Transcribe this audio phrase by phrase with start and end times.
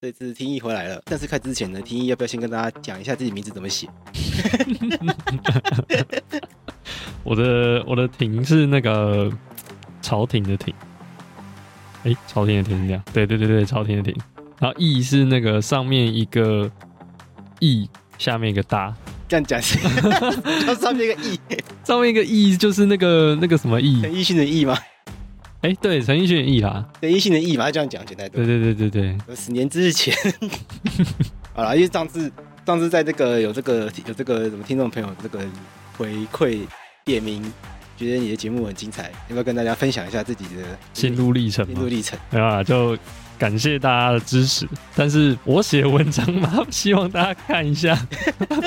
[0.00, 3.88] 这次听义回来了，但是开之前呢，听义要不要先跟大家讲一下自己名字怎么写？
[7.24, 9.28] 我的我的廷是那个
[10.00, 10.72] 朝廷的廷，
[12.04, 14.14] 哎，朝廷的廷是这样，对对对对，朝廷的廷。
[14.60, 16.70] 然后义是那个上面一个
[17.58, 18.94] 义，下面一个大，
[19.26, 19.80] 这样讲是，
[20.80, 21.40] 上面一个义，
[21.82, 24.78] 上面一个义就是那个那个什么义，陈奕迅的义吗？
[25.60, 28.44] 哎，对，陈奕迅的奕啦，陈奕迅的奕嘛，他这样讲简单多。
[28.44, 30.14] 对对对对对，十年之前，
[31.52, 32.30] 好了，因为上次
[32.64, 35.40] 上次在这个有这个有这个什么听众朋友这个
[35.96, 36.60] 回馈
[37.04, 37.42] 点名，
[37.96, 41.66] 觉得你的节目很精彩，要不要跟大家分享一下自己的心路历程？
[41.66, 42.96] 心路历程，没有啊，就。
[43.38, 47.96] 感谢大家的支持，但是我写文章嘛，希望大家看一下。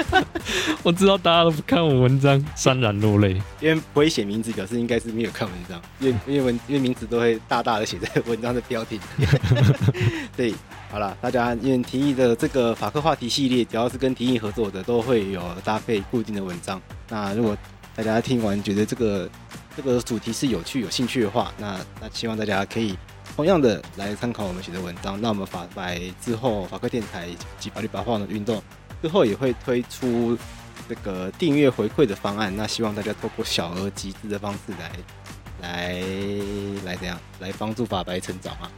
[0.82, 3.34] 我知道大家都不看我文章，潸然落泪。
[3.60, 5.82] 因为不会写名字，表示应该是没有看文章。
[6.00, 8.98] 因为因为文因为名字都会大大的写在文章的标题。
[10.38, 10.54] 对，
[10.90, 16.82] 好了，大家因为提议的这个法科话题系列，只要是跟提议合作的，都会有搭配固定的文章。
[17.10, 17.58] 那如果
[17.94, 19.30] 大家听完觉得这个
[19.76, 22.98] 这个主题是有趣、有兴趣的话，那那希望大家可以。
[23.36, 27.28] 同样的来参考我们写的文章，那我们法白之后法科电台
[27.60, 28.62] 及法律白话的运动
[29.02, 30.38] 之后也会推出
[30.88, 34.92] 这个订阅回馈的方案，那希望大家透过小额集资的方式来
[35.62, 36.02] 来
[36.86, 38.70] 来怎样来帮助法白成长啊？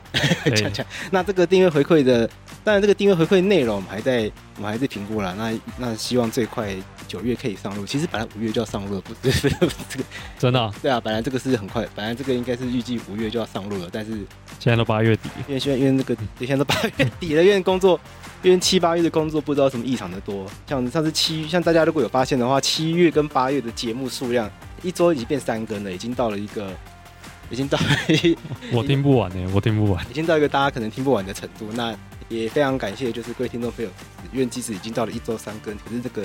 [0.55, 2.29] 讲讲， 那这个订阅回馈的，
[2.63, 6.75] 当然这个订阅回馈内容我们还在我们还在评估啦，那那希望最快
[7.07, 9.73] 九月可以上路，其实本来五月就要上路了，不是这个
[10.37, 10.73] 真的、啊？
[10.81, 14.25] 对啊，本来这个是很快，本来这个应该是预计五月就要上路了，但是。
[14.63, 17.99] 现在都八月底，因为现在因为那个现在都八月底了，因为工作，
[18.41, 20.49] 因为七八月的工作不知道什么异常的多。
[20.65, 24.49] 像上次七，像大家如果有发现的话，七月跟八月的节目数量，
[24.81, 26.71] 一周已经变三更了，已经到了一个，
[27.49, 27.77] 已经到
[28.71, 31.67] 我听不完呢，我听不完，已经到一个大家可能听不完的程度。
[31.73, 31.93] 那
[32.29, 33.91] 也非常感谢，就是各位听众朋友，
[34.31, 36.23] 因为即使已经到了一周三更，可是这个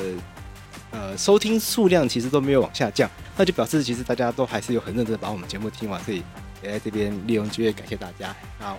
[0.93, 6.23] 呃收听数量其实都没有往下降，那就表示其实大家都还是有很认真的把我们节目听完，所以。
[6.63, 8.79] 也在这边利用机会感谢大家，好，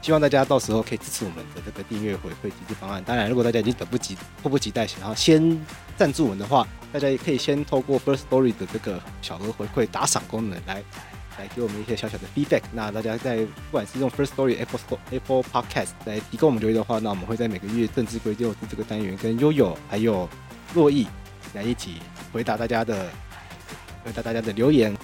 [0.00, 3.02] 希望大家到时候可以支持我们的这个订阅回馈机制方案。
[3.04, 5.60] 当然，如果大家已经等不及、迫不及待想要先
[5.96, 10.82] 赞助我们的话，大家也可以先透过 First Story 的这个小额回馈打赏功能来
[11.38, 12.62] 来给我们一些小小的 feedback。
[12.72, 20.28] 那大家在不管是用 First Story Apple so、Apple Podcast 来提供我们留言的话，那我们会在每个月政治规定这个单元跟悠悠还有
[20.74, 21.06] 洛毅
[21.54, 21.96] 来一起
[22.32, 23.10] 回答大家的
[24.04, 24.96] 回答大家的留言。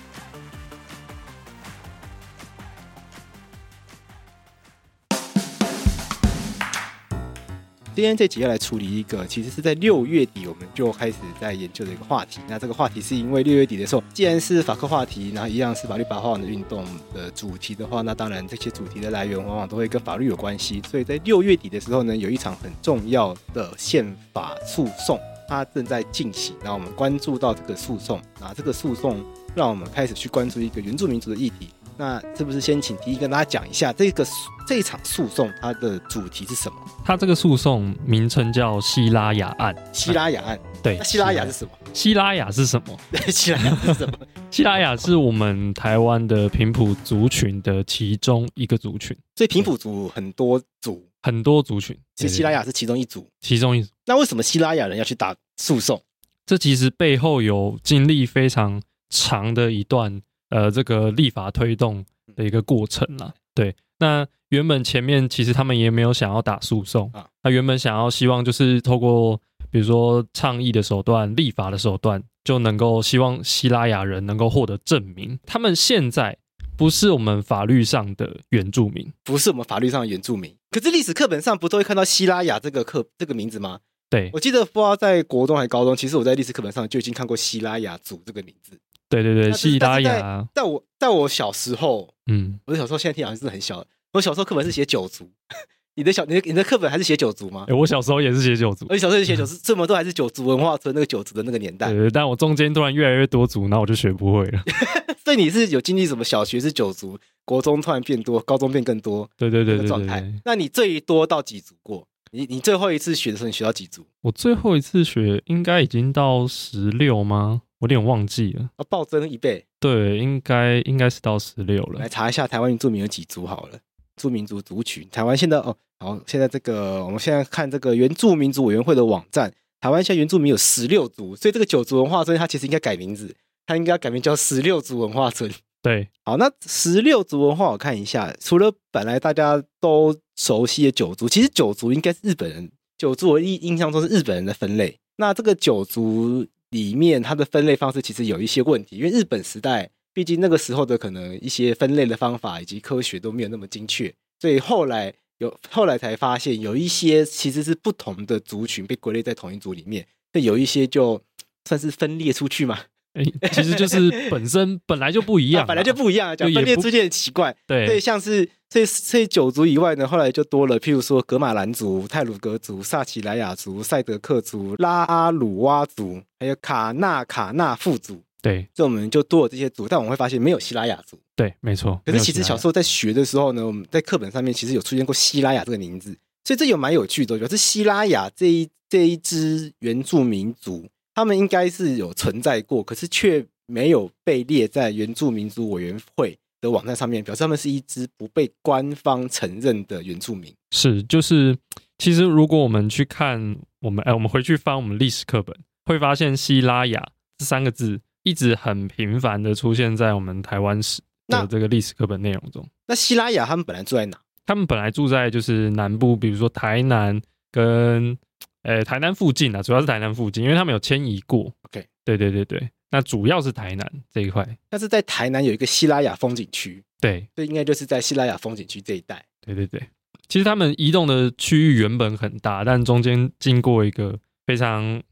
[7.95, 12.41] 今天这集要来处理一个，其实是在六月底我们就开始在研究的一个话题。
[12.49, 16.85] 那这个话题是因为六月底的时候，既然是法科话题，然后一样是法律白话文的运动
[17.15, 20.83] 的主题的话，那当然这些主题的来源往往都会跟法律有关系。
[20.91, 25.17] 所以在六月底的时候呢，有一场很重要的宪法诉讼，
[25.49, 26.57] 它正在进行。
[26.65, 29.25] 那我们关注到这个诉讼，那这个诉讼
[29.55, 31.69] 让我们开始去关注一个原住民族的议题。
[31.97, 34.27] 那是不是先请第一跟大家讲一下这个
[34.67, 36.77] 这一场诉讼它的主题是什么？
[37.05, 39.75] 它这个诉讼名称叫西拉雅案。
[39.93, 41.71] 西拉雅案，对，西拉雅是什么？
[41.93, 42.99] 西拉雅是什么？
[43.13, 44.19] 对，西拉雅是什么？
[44.51, 49.17] 西拉雅是我们台湾的平埔族群的其中一个族群。
[49.37, 53.91] 所以平埔族很多族，很多族群，其实西拉雅是其中一族，其中一族。
[54.07, 56.03] 那为什么西拉雅人要去打诉讼？
[56.45, 60.23] 这其实背后有经历非常长的一段。
[60.51, 62.05] 呃，这个立法推动
[62.37, 63.75] 的一个过程啦，对。
[63.99, 75.39] 那原本前面其实他们也没有想要打诉讼啊，他原本想要希望就是透过比如说倡议的手段、立法的手段，就能够希望希拉雅人能够获得证明。
[75.47, 76.37] 他们现在
[76.77, 80.55] 不是我们法律上的原住民，不是我们法律上的原住民。
[80.71, 83.81] 可是历史课本上不都会看到希拉雅这个课这个名字吗？
[84.11, 88.79] 对，我记得不知道在国中还是高中，其实我在历史课本上就已经看过希拉雅族这个名字。
[89.09, 90.47] 对对对，西拉雅。
[90.55, 93.85] 在我在我小时候，嗯，我的小时候现在听好像是很小。
[94.13, 95.31] 我小时候课本是写九族，
[95.97, 97.65] 你的小你的你的课本还是写九族吗？
[97.69, 101.91] 哎，我小时候也是写九族，我小时候也写九族，这么多还是九族文化村那个九族的那个年代。
[101.91, 104.63] 对，对，但我中间突然越来越多族，然后我就学不会了。
[105.25, 106.23] 所以你是有经历什么？
[106.23, 110.25] 小学是九族，国中突然变多，高中变更多，对对对，对，状态。
[110.45, 112.07] 那你最多到几族过？
[112.31, 114.07] 你你最后一次学的时候，你学到几族？
[114.23, 117.63] 我最后一次学应该已经到十六吗？
[117.85, 118.71] 我有点忘记了。
[118.77, 119.67] 啊，暴增一倍。
[119.79, 122.01] 对，应该应该是到十六了。
[122.01, 123.73] 来查一下台湾原住民有几族好了。
[123.73, 123.81] 原
[124.17, 129.53] 住民族族群，台湾现在哦，好，现在这个我们现在看这个原住民族委员会的网站，
[129.83, 133.37] 台湾现在原住民有十六族，所以这个九族文化村它其实应该改名字，
[133.67, 135.53] 它应该要改名叫十六族文化村。
[135.83, 142.71] 对，好，那十六族文化我看一下，除了本来大家都熟悉的九族，其实九族应该是日本人。
[142.97, 144.99] 九族我印印象中是日本人的分类。
[145.17, 161.23] 那这个九族里面，它的分类方式其实有一些问题，因为日本时代，毕竟那个时候的可能一些分类的方法以及科学都没有那么精确，所以后来有后来才发现，有一些其实是不同的族群被归类在同一组里面，那有一些就
[161.65, 162.81] 算是分裂出去嘛。
[163.15, 167.57] 哎、欸，其实就是本身本来就不一样，啊， 本来就不一样，讲分裂出去很奇怪。
[167.69, 178.21] 对，所以像是这这九族以外呢，后来就多了，譬如说格玛兰族、泰鲁格族、萨奇莱雅族、赛德克族、拉阿鲁哇族，还有卡纳卡纳富族。
[178.43, 181.17] 对，所以我们就多了这些族，但我们会发现没有希拉雅族。
[181.37, 182.01] 对，没错。
[182.05, 186.11] 可是其实小时候在学的时候呢，我们在课本上面其实有出现过希拉雅这个名字，
[186.43, 193.47] 所以这有蛮有趣的，就是希拉雅这一这一支原住民族，他们应该是有存在过，可是却。
[193.67, 200.53] 没有被列在原住民族委员会的网站上面，表示他们是一支不被官方承认的原住民。
[200.71, 201.55] 是，就是，
[201.99, 207.07] 其实如果我们去看我们，哎，我们回去翻我们历史课本，会发现“西拉雅”
[207.37, 212.63] 这三个字一直很频繁的出现在我们台湾史的这个历史课本内容中。
[212.87, 214.19] 那，那西拉雅他们本来住在哪？
[214.47, 217.21] 他们本来住在就是南部，比如说台南
[217.51, 218.17] 跟，
[218.63, 221.53] 呃，台南附近啊，主要是台南附近，因为他们有迁移过。
[221.63, 222.71] OK，对对对对。
[222.95, 229.21] 那主要是台南这一块，但是在台南有一个西拉雅风景区，对，这应该就是在西拉雅风景区这一带。
[229.41, 229.83] 对对对，
[230.29, 235.03] 其实他们移动的区域原本很大，但中间经过一个非常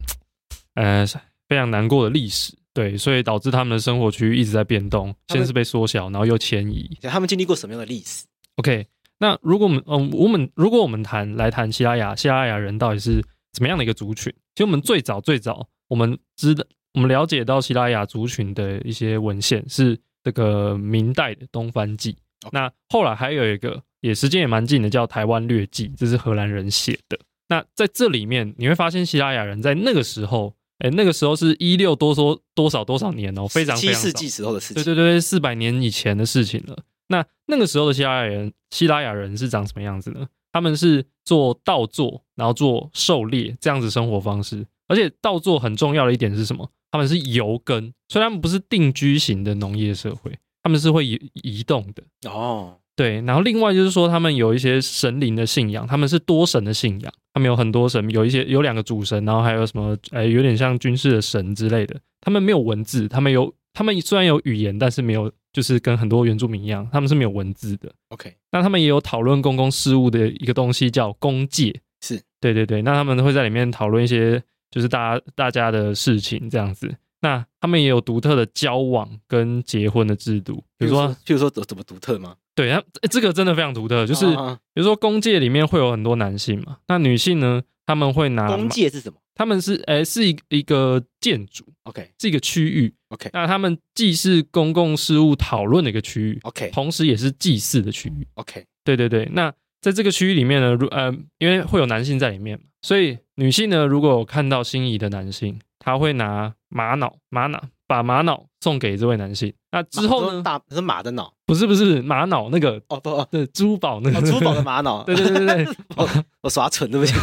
[0.75, 1.05] 呃
[1.49, 6.89] 非常难过的历史，对，所以导致他们的生活区域一直在变动，先是被缩小，然后又迁移。
[7.03, 8.25] 他们经历过什么样的历史
[8.59, 8.87] ？OK，
[9.19, 13.21] 那如果我们嗯，我们如果我们谈来谈西拉雅，西拉雅人到底是
[13.53, 14.33] 怎么样的一个族群？
[14.55, 16.65] 其实我们最早最早我们知道。
[16.95, 22.13] 我们了解到希拉雅族群的一些文献是这个明代的《东番记》.
[22.51, 27.19] 那后来还有一个也时间也蛮近的，叫《台湾略记》，这是荷兰人写的。
[27.49, 34.83] 那在这里面你会发现，希拉雅人在那个时候，哎，那个时候是一六多说多少多少年哦，非常非常七世纪时候的事情。
[34.83, 36.77] 对对对，四百年以前的事情了。
[37.09, 40.27] 那那个时候的希拉雅人，希拉雅人是长什么样子呢？
[40.51, 44.67] 他们是做稻作，然后做狩猎这样子生活方式。
[44.89, 46.69] 而且稻作很重要的一点是什么？
[46.93, 50.31] 他们是游耕，所以他们不是定居型的农业社会，
[50.63, 52.31] 他们是会移移动的。
[52.31, 53.23] 哦，对。
[53.23, 61.99] 然后另外就是说，他们有一些神灵的信仰，他们是多神的信仰，他们有很多神，有一些有两个主神，然后还有什么，哎，有点像军事的神之类的。
[62.21, 67.91] 他们没有文字，他们有，他们虽然有语言，但是没有，就是跟很多原住民一样，他们是没有文字的。
[68.11, 71.81] OK，那他们也有讨论公共事务的一个东西，叫公界。
[72.03, 74.43] 是对对对，那他们会在里面讨论一些。
[74.73, 82.35] 就是大家大家的事情这样子，那他们也有独特的交往跟结婚的制度，比如说，譬如说怎怎么独特吗？
[82.55, 84.27] 对啊，这个真的非常独特，就是
[84.73, 89.19] 比如说公界里面会有很多男性嘛，那女性呢，他们会拿公界是什么？
[89.35, 99.53] 他们是诶是一一个建筑，OK，是一个区域，OK，那他们既是公共事务讨论的一个区域，OK，同时也是祭祀的区域，OK，对对对，那。
[99.83, 109.53] 在这个区域里面呢，如呃，因为会有男性在里面，所以女性呢，如果看到心仪的男性，她会拿玛瑙，玛瑙把玛瑙送给这位男性。
[109.73, 110.41] 那之后呢？
[110.41, 111.35] 大是马的脑？
[111.45, 115.03] 不是不是玛瑙那个哦不哦，对，珠宝那个珠宝的玛瑙。
[115.03, 116.09] 对对对对， 我
[116.43, 117.15] 我耍蠢对不起。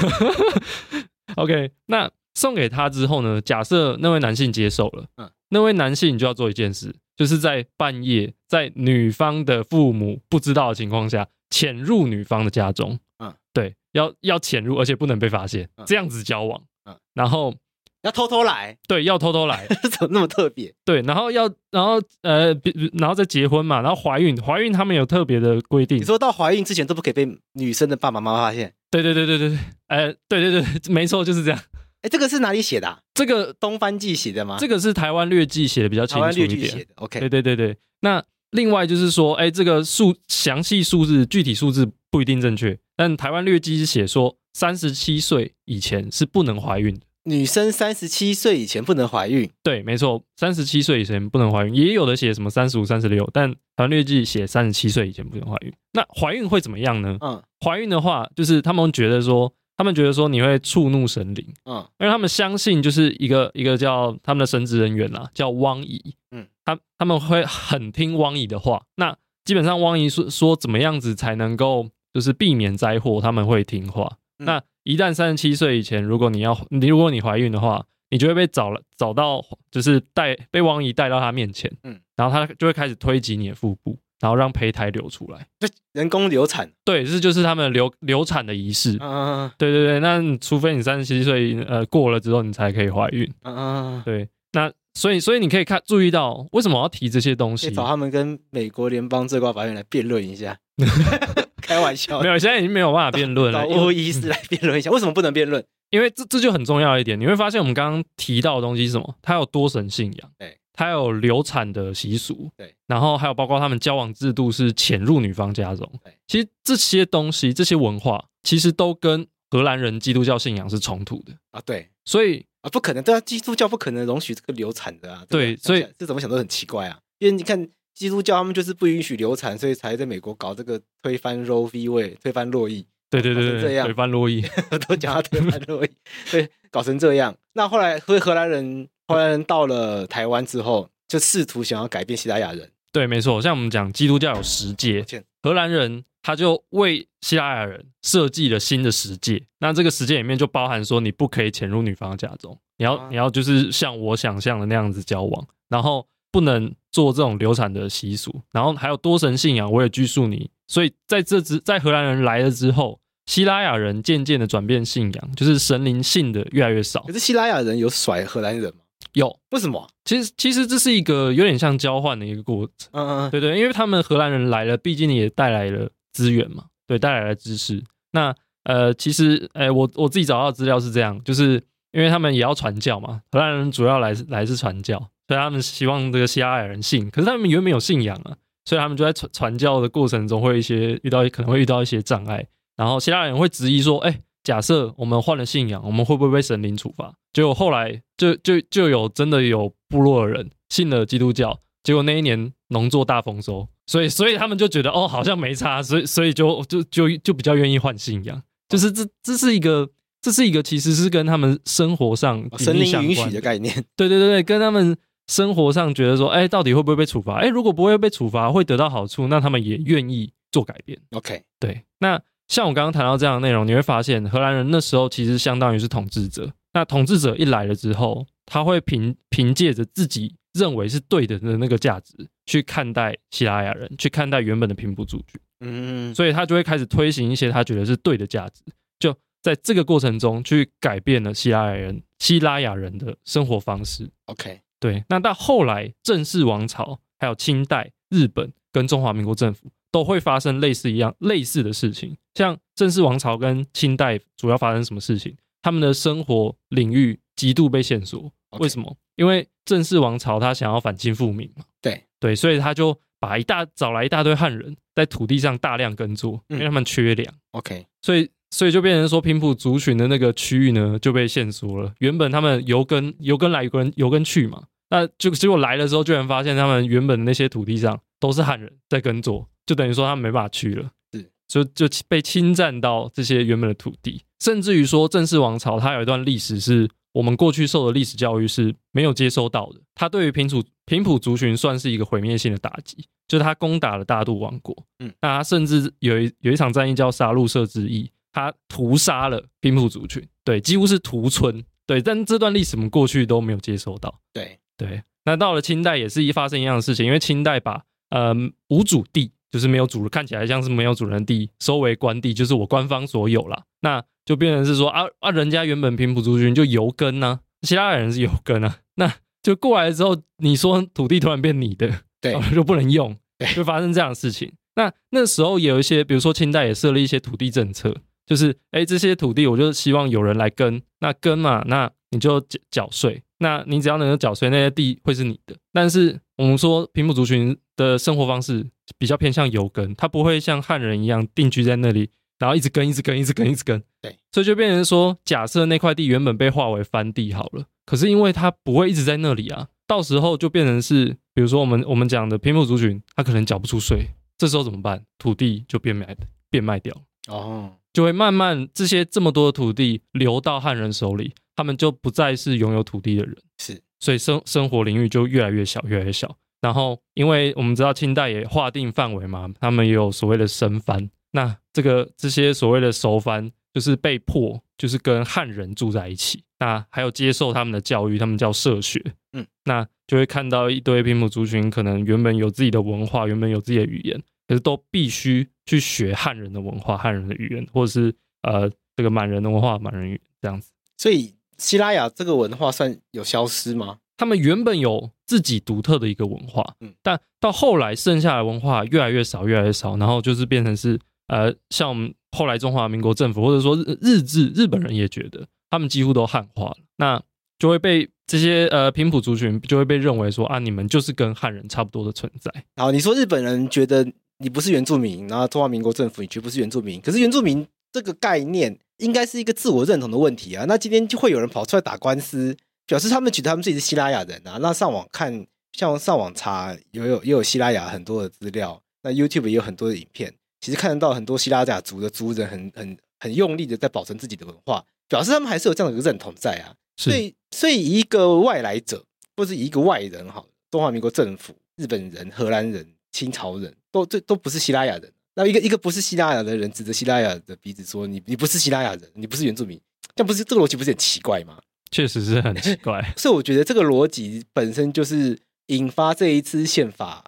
[1.37, 3.39] OK，那送给他之后呢？
[3.39, 11.25] 假设那位男性接受了，嗯，那位男性就要做一件事，就是在半夜，在女方的父母不知道的情况下。
[11.49, 17.55] 潜入女方的家中，嗯，对，要要潜入，而且不能被发现，这样子交往，嗯，然后
[18.03, 19.67] 要偷偷来，对，要偷偷来，
[19.99, 20.73] 怎么那么特别？
[20.85, 22.53] 对，然后要，然后呃，
[22.93, 28.73] 然后再结婚嘛，然后怀孕，怀孕他们有特别的规定，你说到怀孕之前都不可以被女生的爸爸妈妈发现。
[28.91, 31.59] 对对对对对对，呃，对对对，没错，就是这样。
[32.01, 32.87] 哎，这个是哪里写的？
[32.87, 32.99] 啊？
[33.13, 34.55] 这个东方记写的吗？
[34.57, 36.87] 这个是台湾略记写的比较清楚一点。
[36.95, 37.77] OK，对对对对。
[37.99, 47.01] 那另外就是说，哎，这个数详细数字具体数字不一定正确，但台湾略记是写说三十七岁以前是不能怀孕的。
[47.25, 55.71] 女生三十七岁以前不能怀孕，对，没错，三十七岁以前不能怀孕，也有的写什么三十五、三十六，但台湾略记写三十七岁以前不能怀孕。
[55.93, 57.17] 那怀孕会怎么样呢？
[57.21, 68.83] 嗯，怀孕的话，就是他们觉得说，他们觉得说你会触怒神灵，嗯，因为他们相信就是一个一个叫他们的神职人员啦，叫汪姨，嗯，他他们会很听汪姨的话。
[68.95, 74.17] 那基本上汪姨说说怎么样子才能够就是避免灾祸，他们会听话。
[74.39, 97.71] 嗯、那一旦三十七岁以前，如果你要你如果你怀孕的话，你就会被找了找到，就是带被汪姨带到他面前，嗯，然后他就会开始推挤你的腹部，然后让胚胎流出来，就人工流产，对，这就是他们流流产的仪式，嗯嗯，对对对，那除非你三十七岁呃过了之后，你才可以怀孕，嗯嗯，对，那所以所以你可以看注意到，为什么我要提这些东西？
[97.71, 100.57] 找他们跟美国联邦最高法院来辩论一下。
[101.63, 103.65] 开玩笑，没有，现在已经没有办法辩论了。
[103.65, 105.63] 找巫医师来辩论一下，为什么不能辩论？
[105.91, 109.15] 因为这这就很重要一点，你会发现我们刚刚提到的东西是什么？
[109.21, 121.61] 它有多神信仰，对，它有流产的习俗，对，然后还有包括他们交往制度是潜入女方家中，对，其实这些东西、这些文化，其实都跟荷兰人基督教信仰是冲突的啊。
[121.65, 125.25] 对，所以啊，不可能，对啊，基督教不可能容许这个流产的啊。
[125.29, 127.69] 对，对，所以这怎么想都很奇怪啊，因为你看。
[127.95, 131.89] 基督教他们就是不允许流产，所以才在美国搞这个推翻 Roe v.
[131.89, 132.85] Wade，推翻洛伊。
[133.09, 134.41] 对对对对，这样推翻洛伊，
[134.87, 135.89] 都讲他推翻洛伊，
[136.31, 137.35] 对，搞成这样。
[137.51, 142.71] 那后来，所以荷兰人，荷兰人到了台湾之后，就试图想要改变西拉雅人。
[142.93, 145.05] 对，没错，像我们讲基督教有十诫，
[145.43, 149.43] 荷兰人他就为希腊雅人设计了新的十诫。
[149.59, 156.05] 那这个十诫里面就包含说，你不可以潜入女方的家中，你要、啊、你要就是像我想象的那样子交往，然后。
[156.31, 160.47] 不能做这种流产的习俗，然后还有多神信仰，我也拘束你。
[160.67, 167.01] 所以在这之在荷兰人来了之后，希拉雅人渐渐的转变信仰，就是神灵信的越来越少。
[167.07, 168.81] 可是希拉雅人有甩荷兰人吗？
[169.13, 169.89] 有，为什么？
[170.05, 172.89] 其实其实这是一个有点像交换的一个过程。
[172.91, 177.83] 嗯嗯，对对，因为他们荷兰人来了，毕竟也带来了资源嘛，对，带来了知识。
[178.11, 181.61] 那呃，其实呃，我我自己找到的资料是这样，就是
[181.91, 184.97] 因为他们也要传教嘛，荷兰人主要来来自传教。
[185.27, 188.35] 所以他们希望这个西拉雅人信，可是他们原本有信仰啊，
[188.65, 209.89] 所以他们就在传传教的过程中会一些遇到可能会遇到一些障碍，然后西拉雅人会质疑说：“哎，假设我们换了信仰，我们会不会被神灵处罚？”结果后来就就就有真的有部落的人信了基督教，结果那一年农作大丰收，所以所以他们就觉得哦，好像没差，所以所以就就就就比较愿意换信仰，就是这这是一个
[210.21, 214.95] 这是一个其实是跟他们生活上神灵允许的概念，对对对对，跟他们。
[215.29, 217.35] 生活上觉得说，哎，到底会不会被处罚？
[217.35, 220.97] 哎，如果不会被处罚，会得到好处，那他们也愿意做改变。
[221.11, 221.83] OK，对。
[221.99, 226.51] 那像我刚刚谈到这样的内容，你会发现荷兰人那时候其实相当于是统治者。
[226.73, 232.13] 那统治者一来了之后，他会凭凭借着自己认为是对的的那个价值
[232.45, 235.39] 去看待希拉雅人，去看待原本的平埔族群。
[235.61, 238.63] 嗯，所以他就会开始推行一些他觉得是对的价值，
[238.97, 244.09] 就在这个过程中去改变了希拉雅人希拉雅人的生活方式。
[244.25, 244.61] OK。
[244.79, 252.15] 对，那到后来，正式王朝、还有清代、日本跟中华民国政府都会发生类似一样类似的事情。
[252.33, 255.35] 像正式王朝跟清代主要发生什么事情？
[255.61, 258.31] 他们的生活领域极度被限缩。
[258.57, 258.97] 为什么？
[259.15, 261.63] 因为郑氏王朝他想要反清复明嘛。
[261.81, 267.33] 对对，所以他就把一大找来一大堆汉人在土地上大量耕作，因为他们缺粮。
[267.51, 268.29] OK，所以。
[268.51, 271.93] 所以就变成说，平埔族群的那个区域呢就被限缩了。
[271.99, 284.23] 原本他们游耕游耕来游耕游耕去嘛，那就结果来的时候，居然发现他们原本的那些土地上都是汉人在耕作，就等于说他们没办法去了，是，就就被侵占到这些原本的土地。
[284.39, 289.81] 甚至于说，郑氏王朝它有一段历史是我们过去受的历史教育是没有接收到的。
[289.93, 298.09] 它对于平埔平埔族群算是一个毁灭性的打击，就是他攻打了大肚王国，嗯，那他甚至有一有一场战役叫杀戮社之役。
[298.31, 301.99] 他屠杀了平埔族群，对，几乎是屠村，对。
[301.99, 305.03] 但这段历史我们过去都没有接收到，对对。
[305.25, 308.33] 那到了清代也是一发生一样的事情，因为清代把呃
[308.67, 313.63] 无主地，就是没有主人，看起来像是没有主人的地，收为官地，就是我官方所有了。
[313.81, 324.53] 那就变成是说啊啊，人家原本平埔族群就游耕呢，希腊雅人是有耕啊，那就过来之后，你说土地突然变你的，对，就不能用，对，就发生这样的事情。
[324.75, 335.55] 那那时候也有一些，比如说清代也设立一些土地政策，就是哎，这些土地我就希望有人来耕，那耕嘛，那你就缴缴税，那你只要能够缴税，那些地会是你的。
[335.73, 338.65] 但是我们说平埔族群的生活方式
[338.97, 343.81] 比较偏向游耕，他不会像汉人一样定居在那里，然后一直耕，一直耕，一直耕，一直耕。
[344.01, 354.09] 对，所以就变成说，假设那块地原本被划为番地好了，可是因为它不会一直在那里啊，到时候就变成是，比如说我们我们讲的平埔族群，他可能缴不出税。
[354.37, 355.03] 这时候怎么办？
[355.17, 356.15] 土地就变卖
[356.49, 356.95] 变卖掉
[357.27, 366.37] 哦，就会慢慢这些这么多的土地流到汉人手里，他们就不再是拥有土地的人，是，所以生生活领域就越来越小，越来越小。
[366.61, 379.03] 然后，因为我们知道清代也划定范围嘛，他们也有所谓的生番，那这个这些所谓的熟番就是被迫就是跟汉人住在一起，那还有接受他们的教育，他们叫社学，
[379.33, 379.87] 嗯，那。
[380.09, 384.19] 就会看到一堆平埔族群，可能原本有自己的文化，原本有自己的语言，
[384.49, 390.71] 可是都必须去学汉人的文化、汉人的语言，或者是呃这个满人的文化、满人语这样子。
[390.97, 393.99] 所以西拉雅这个文化算有消失吗？
[394.17, 407.21] 他们原本有自己独特的一个文化，嗯，但到后来剩下的文化越来越少，越来越少，然后就是变成是呃像我们后来中华民国政府或者说日日治日本人也觉得他们几乎都汉化了，那
[407.59, 408.09] 就会被。
[408.29, 412.53] 这些呃平埔族群就会被认为说啊，你们就是跟汉人差不多的存在。
[412.75, 414.05] 然后你说日本人觉得
[414.39, 416.99] 你不是原住民，然后中华民国政府你绝不是原住民。
[417.01, 420.65] 可是原住民这个概念应该是一个自我认同的问题啊。
[420.67, 422.55] 那今天就会有人跑出来打官司，
[422.87, 424.57] 表示他们觉得他们自己是希拉雅人啊。
[424.61, 428.81] 那上网看，像上网查，也有也有希拉雅很多的资料。
[429.03, 436.75] 那 YouTube 也有很多的影片，其实看得到很多希拉雅族的族人很很很用力的在保存自己的文化，表示他们还是有这样的一个认同在啊。
[436.97, 439.03] 所以，所以一个外来者，
[439.37, 442.85] 或是一个外人，哈，中华民国政府、日本人、荷兰人、
[443.19, 445.11] 清朝人都这都不是希拉雅人。
[445.35, 449.79] 那一个一个不是希拉雅的人，指着希拉雅的鼻子说：“你你不是希拉雅人，你不是原住民。”
[450.15, 451.59] 这不是这个逻辑不是很奇怪吗？
[451.91, 453.01] 确实是很奇怪。
[453.17, 457.23] 所以我觉得这个逻辑本身就是引发这一次宪法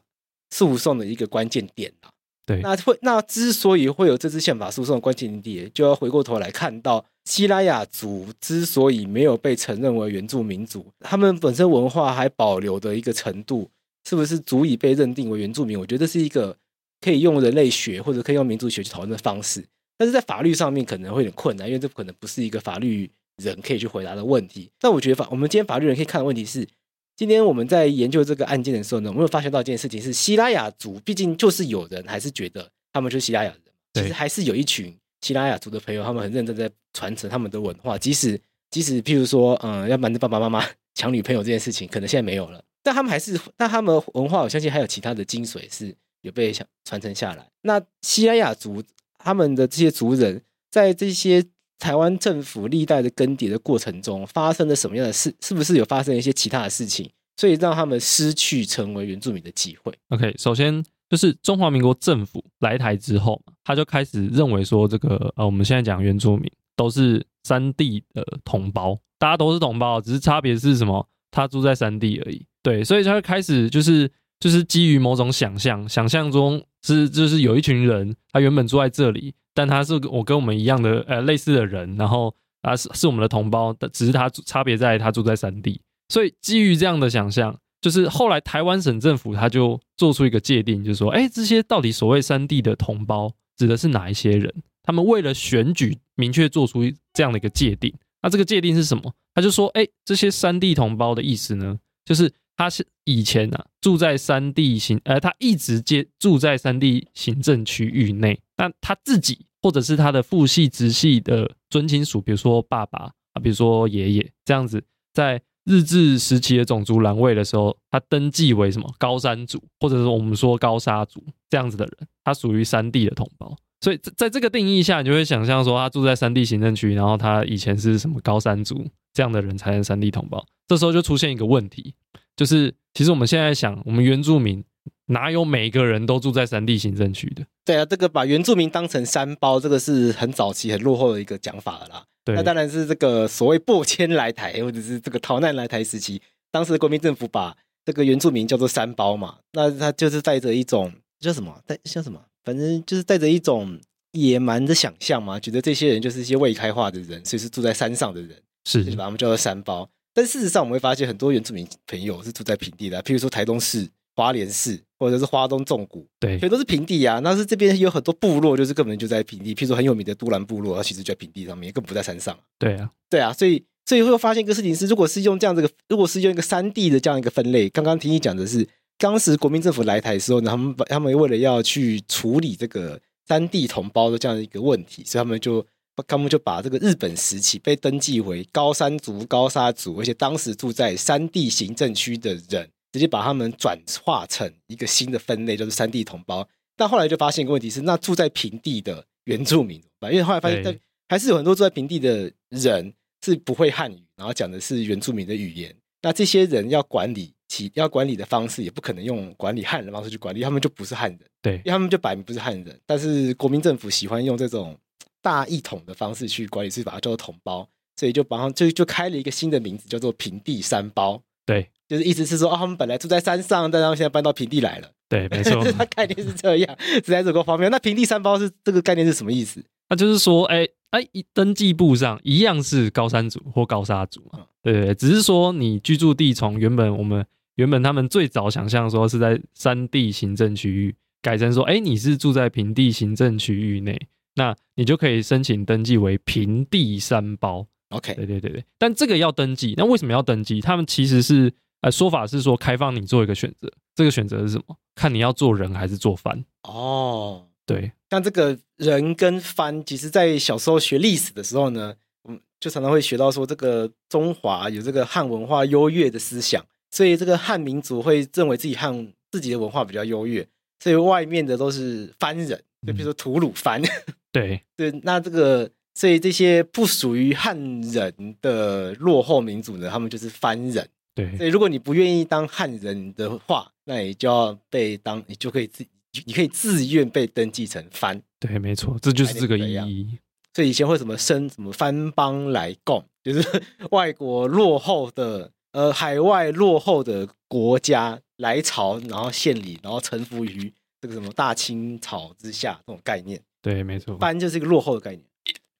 [0.49, 2.09] 诉讼的一个关键点啊。
[2.45, 7.05] 对，那会那之所以会有这次宪法诉讼的关键点，就要回过头来看到。
[7.23, 13.69] 西拉雅族之所以没有被承认为原住民族，他们本身文化还保留的一个程度，
[14.07, 15.79] 是不是足以被认定为原住民？
[15.79, 16.55] 我觉得这是一个
[16.99, 19.63] 可以用人类学或者可以用民族学去讨论的方式，
[19.97, 24.69] 但是在法律上面可能会有点困难，因为这可能不是一个法律人可以去回答的问题。
[24.79, 26.67] 但我觉得法，我们今天法律人可以看的问题是，
[27.15, 33.61] 今天我们在研究这个案件的时候呢，我们有发现到一件事情是，希拉雅族毕竟就是有人还是觉得他们就是希拉雅人，
[33.93, 34.95] 其实还是有一群。
[35.21, 47.47] 希拉雅族的朋友，他们很认真在传承他们的文化，即使即使譬如说，嗯，要瞒着爸爸妈妈抢女朋友这件事情，可能现在没有了，但他们还是，但他们文化，我相信还有其他的精髓是有被想传承下来。
[47.61, 48.83] 那西拉雅族
[49.17, 51.43] 他们的这些族人，在这些
[51.79, 55.33] 台湾政府历代的更迭的过程中，发生了什么样的事？
[55.41, 60.83] 是不是有发生一些其他的事情，所以让他们失去成为原住民的机会？OK，首先。
[61.11, 71.05] 就是中华民国政府来台之后，他就开始认为说，这个呃，我们现在讲原住民都是山地的同胞，大家都是同胞，只是差别是什么？
[71.29, 72.45] 他住在山地而已。
[72.63, 85.81] 对，所以他就开始就是就是基于某种想象，想象中是就是有一群人，他原本住在这里，但他是我跟我们一样的呃类似的人，然后啊是是我们的同胞，只是他差别在他住在山地。
[86.09, 87.57] 所以基于这样的想象。
[87.81, 94.53] 就是后来台湾省政府他就做出一个界定，就是说，哎，这些到底所谓山地的同胞指的是哪一些人？
[94.83, 97.91] 他们为了选举，明确做出这样的一个界定。
[98.21, 99.11] 那这个界定是什么？
[99.33, 108.39] 他就说，哎，这些山地同胞的意思呢，就是他是以前啊住在山地行，呃，他一直接住在山地行政区域内。
[108.55, 115.41] 那他自己或者是他的父系直系的尊亲属，比如说爸爸啊，比如说爷爷这样子，在。
[115.63, 123.55] 日治时期的种族栏位的时候，他登记为什么高山族，或者是我们说高沙族这样子的人，他属于山地的同胞。
[123.79, 130.43] 所以在这个定义下，你就会想象说，他住在山地行政区，然后他以前是什么高山族这样的人才是山地同胞。
[130.67, 131.93] 这时候就出现一个问题，
[132.35, 134.63] 就是其实我们现在想，我们原住民
[135.07, 137.45] 哪有每个人都住在山地行政区的？
[137.65, 142.03] 对啊，这个把原住民当成山包，这个是很早期、很落后的一个讲法了啦。
[142.23, 153.79] 对那当然是这个所谓破迁来台，或者是这个逃难来台时期，当时的国民政府把这个原住民叫做山包嘛，那他就是带着一种叫什么带像什么，反正就是带着一种
[154.11, 159.89] 野蛮的想象嘛，觉得这些人就是一些未开化的人，所以是住在山上的人，是，就把他们叫做山胞。
[160.13, 167.19] 但事实上，我们会发现很多原住民朋友是住在平地的，譬如说台东市、花莲市，或者是花东纵谷，对，全都是平地啊。
[167.19, 172.37] 那是这边有很多部落，就是根本就在平地，譬如说很有名的都兰部落，它其实就在平地上面，根本不在山上。
[172.59, 185.65] 对啊，对啊，所以所以会发现一个事情是，如果是用这样这个，如果是用一个山地的这样一个分类，刚刚听你讲的是，当时国民政府来台的时候呢，他们他们为了要去处理这个山地同胞的这样一个问题，所以他们就。
[186.07, 196.47] 他们就把这个日本时期被登记为高山族、高沙族，而且当时住在山地行政区的人，直接把他们转化成一个新的分类，就是山地同胞。
[196.75, 202.91] 但后来就发现一个问题是，那住在平地的原住民，因为后来发现，还是有很多住在平地的人
[203.23, 205.75] 是不会汉语，然后讲的是原住民的语言。
[206.01, 212.79] 那这些人要管理其要管理的方式，也不可能用管理汉人的方式去管理，他们就不是汉人，对，因为他们就摆明不是汉人。
[212.87, 214.75] 但是国民政府喜欢用这种。
[215.21, 221.21] 大一统的方式去管理，是把它叫做统包，所以就把它就就开了一个新的名字，叫做平地山包。
[221.45, 224.89] 对，就是意思是说，啊，他们本来住在山上，但他们现在搬到平地来了。
[225.09, 227.69] 对，没错， 它概念是这样，实在这个方面。
[227.69, 229.63] 那平地山包是这个概念是什么意思？
[229.89, 234.45] 那就是说，哎哎，登记簿上一样是高山族或高沙族嘛？
[234.61, 243.99] 对对，只是说你居住地从原本我们原本他们最早想象说是在山地行政区域，改成说，哎，你是住在平地行政区域内。
[244.35, 250.61] 那你就可以申请登记为平地山包，OK，对对对对，但这个要登记，那为什么要登记？
[250.61, 254.77] 他们其实是呃说法是说开放你做一个选择，这个选择是什么？
[254.95, 257.91] 看你要做人还是做番哦，对。
[258.07, 261.95] 但这个人跟番，其实在小时候学历史的时候呢，
[262.27, 270.47] 嗯，就常常会学到说这个中华有这个汉文化优越的思想，所以这个汉民族会认为自己汉自己的文化比较优越，
[270.79, 272.61] 所以外面的都是番人。
[272.85, 273.81] 就比如说吐鲁番，
[274.31, 280.89] 对对，那这个所以这些不属于汉人的落后民族呢，他们就是番人。
[281.13, 285.85] 对，所以如果你不愿意当汉人的话，那你就要被当，你就可以自，
[286.25, 288.19] 你可以自愿被登记成番。
[288.39, 290.17] 对，没错，这就是这个意义。
[290.53, 300.73] 所以以前会什么生什么番邦来贡，就是 外国落后的呃海外落后的国家来朝，然后献礼，然后臣服于。
[301.01, 305.23] 这个什么大清朝之下这种概念，对，没错，番就是一个落后的概念。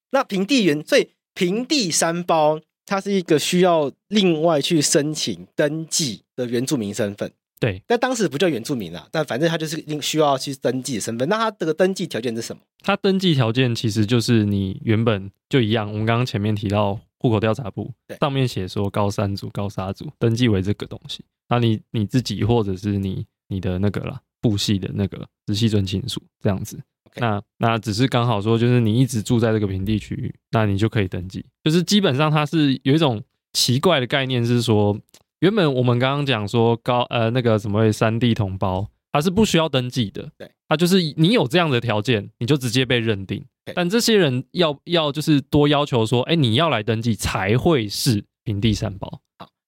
[0.10, 7.32] 那平地原，所以平地山包，它是一个需要另外去申请登记的原住民身份。
[7.60, 11.30] 对，但当时不叫原住民啦，但反正他就是需要去登记的身份。
[11.30, 12.62] 那他这个登记条件是什么？
[12.84, 15.88] 他登记条件其实就是你原本就一样。
[15.88, 24.20] 我们刚刚前面提到户口调查簿上面写说高山族、高沙族登记为这个东西，那你你自己或者是你你的那个啦。
[24.42, 26.82] 部系的那个直系尊亲属这样子.
[27.18, 31.46] 那那只是刚好说，就是你一直住在这个平地区域，那你就可以登记。
[31.64, 34.98] 就是基本上它是有一种奇怪的概念，是说
[35.40, 43.44] 原本我们刚刚讲说高呃那个什么三地同胞，它是不需要登记的，对，它就是你有这样的条件，你就直接被认定。
[43.76, 49.22] 但这些人要要就是多要求说，哎，你要来登记才会是平地三胞。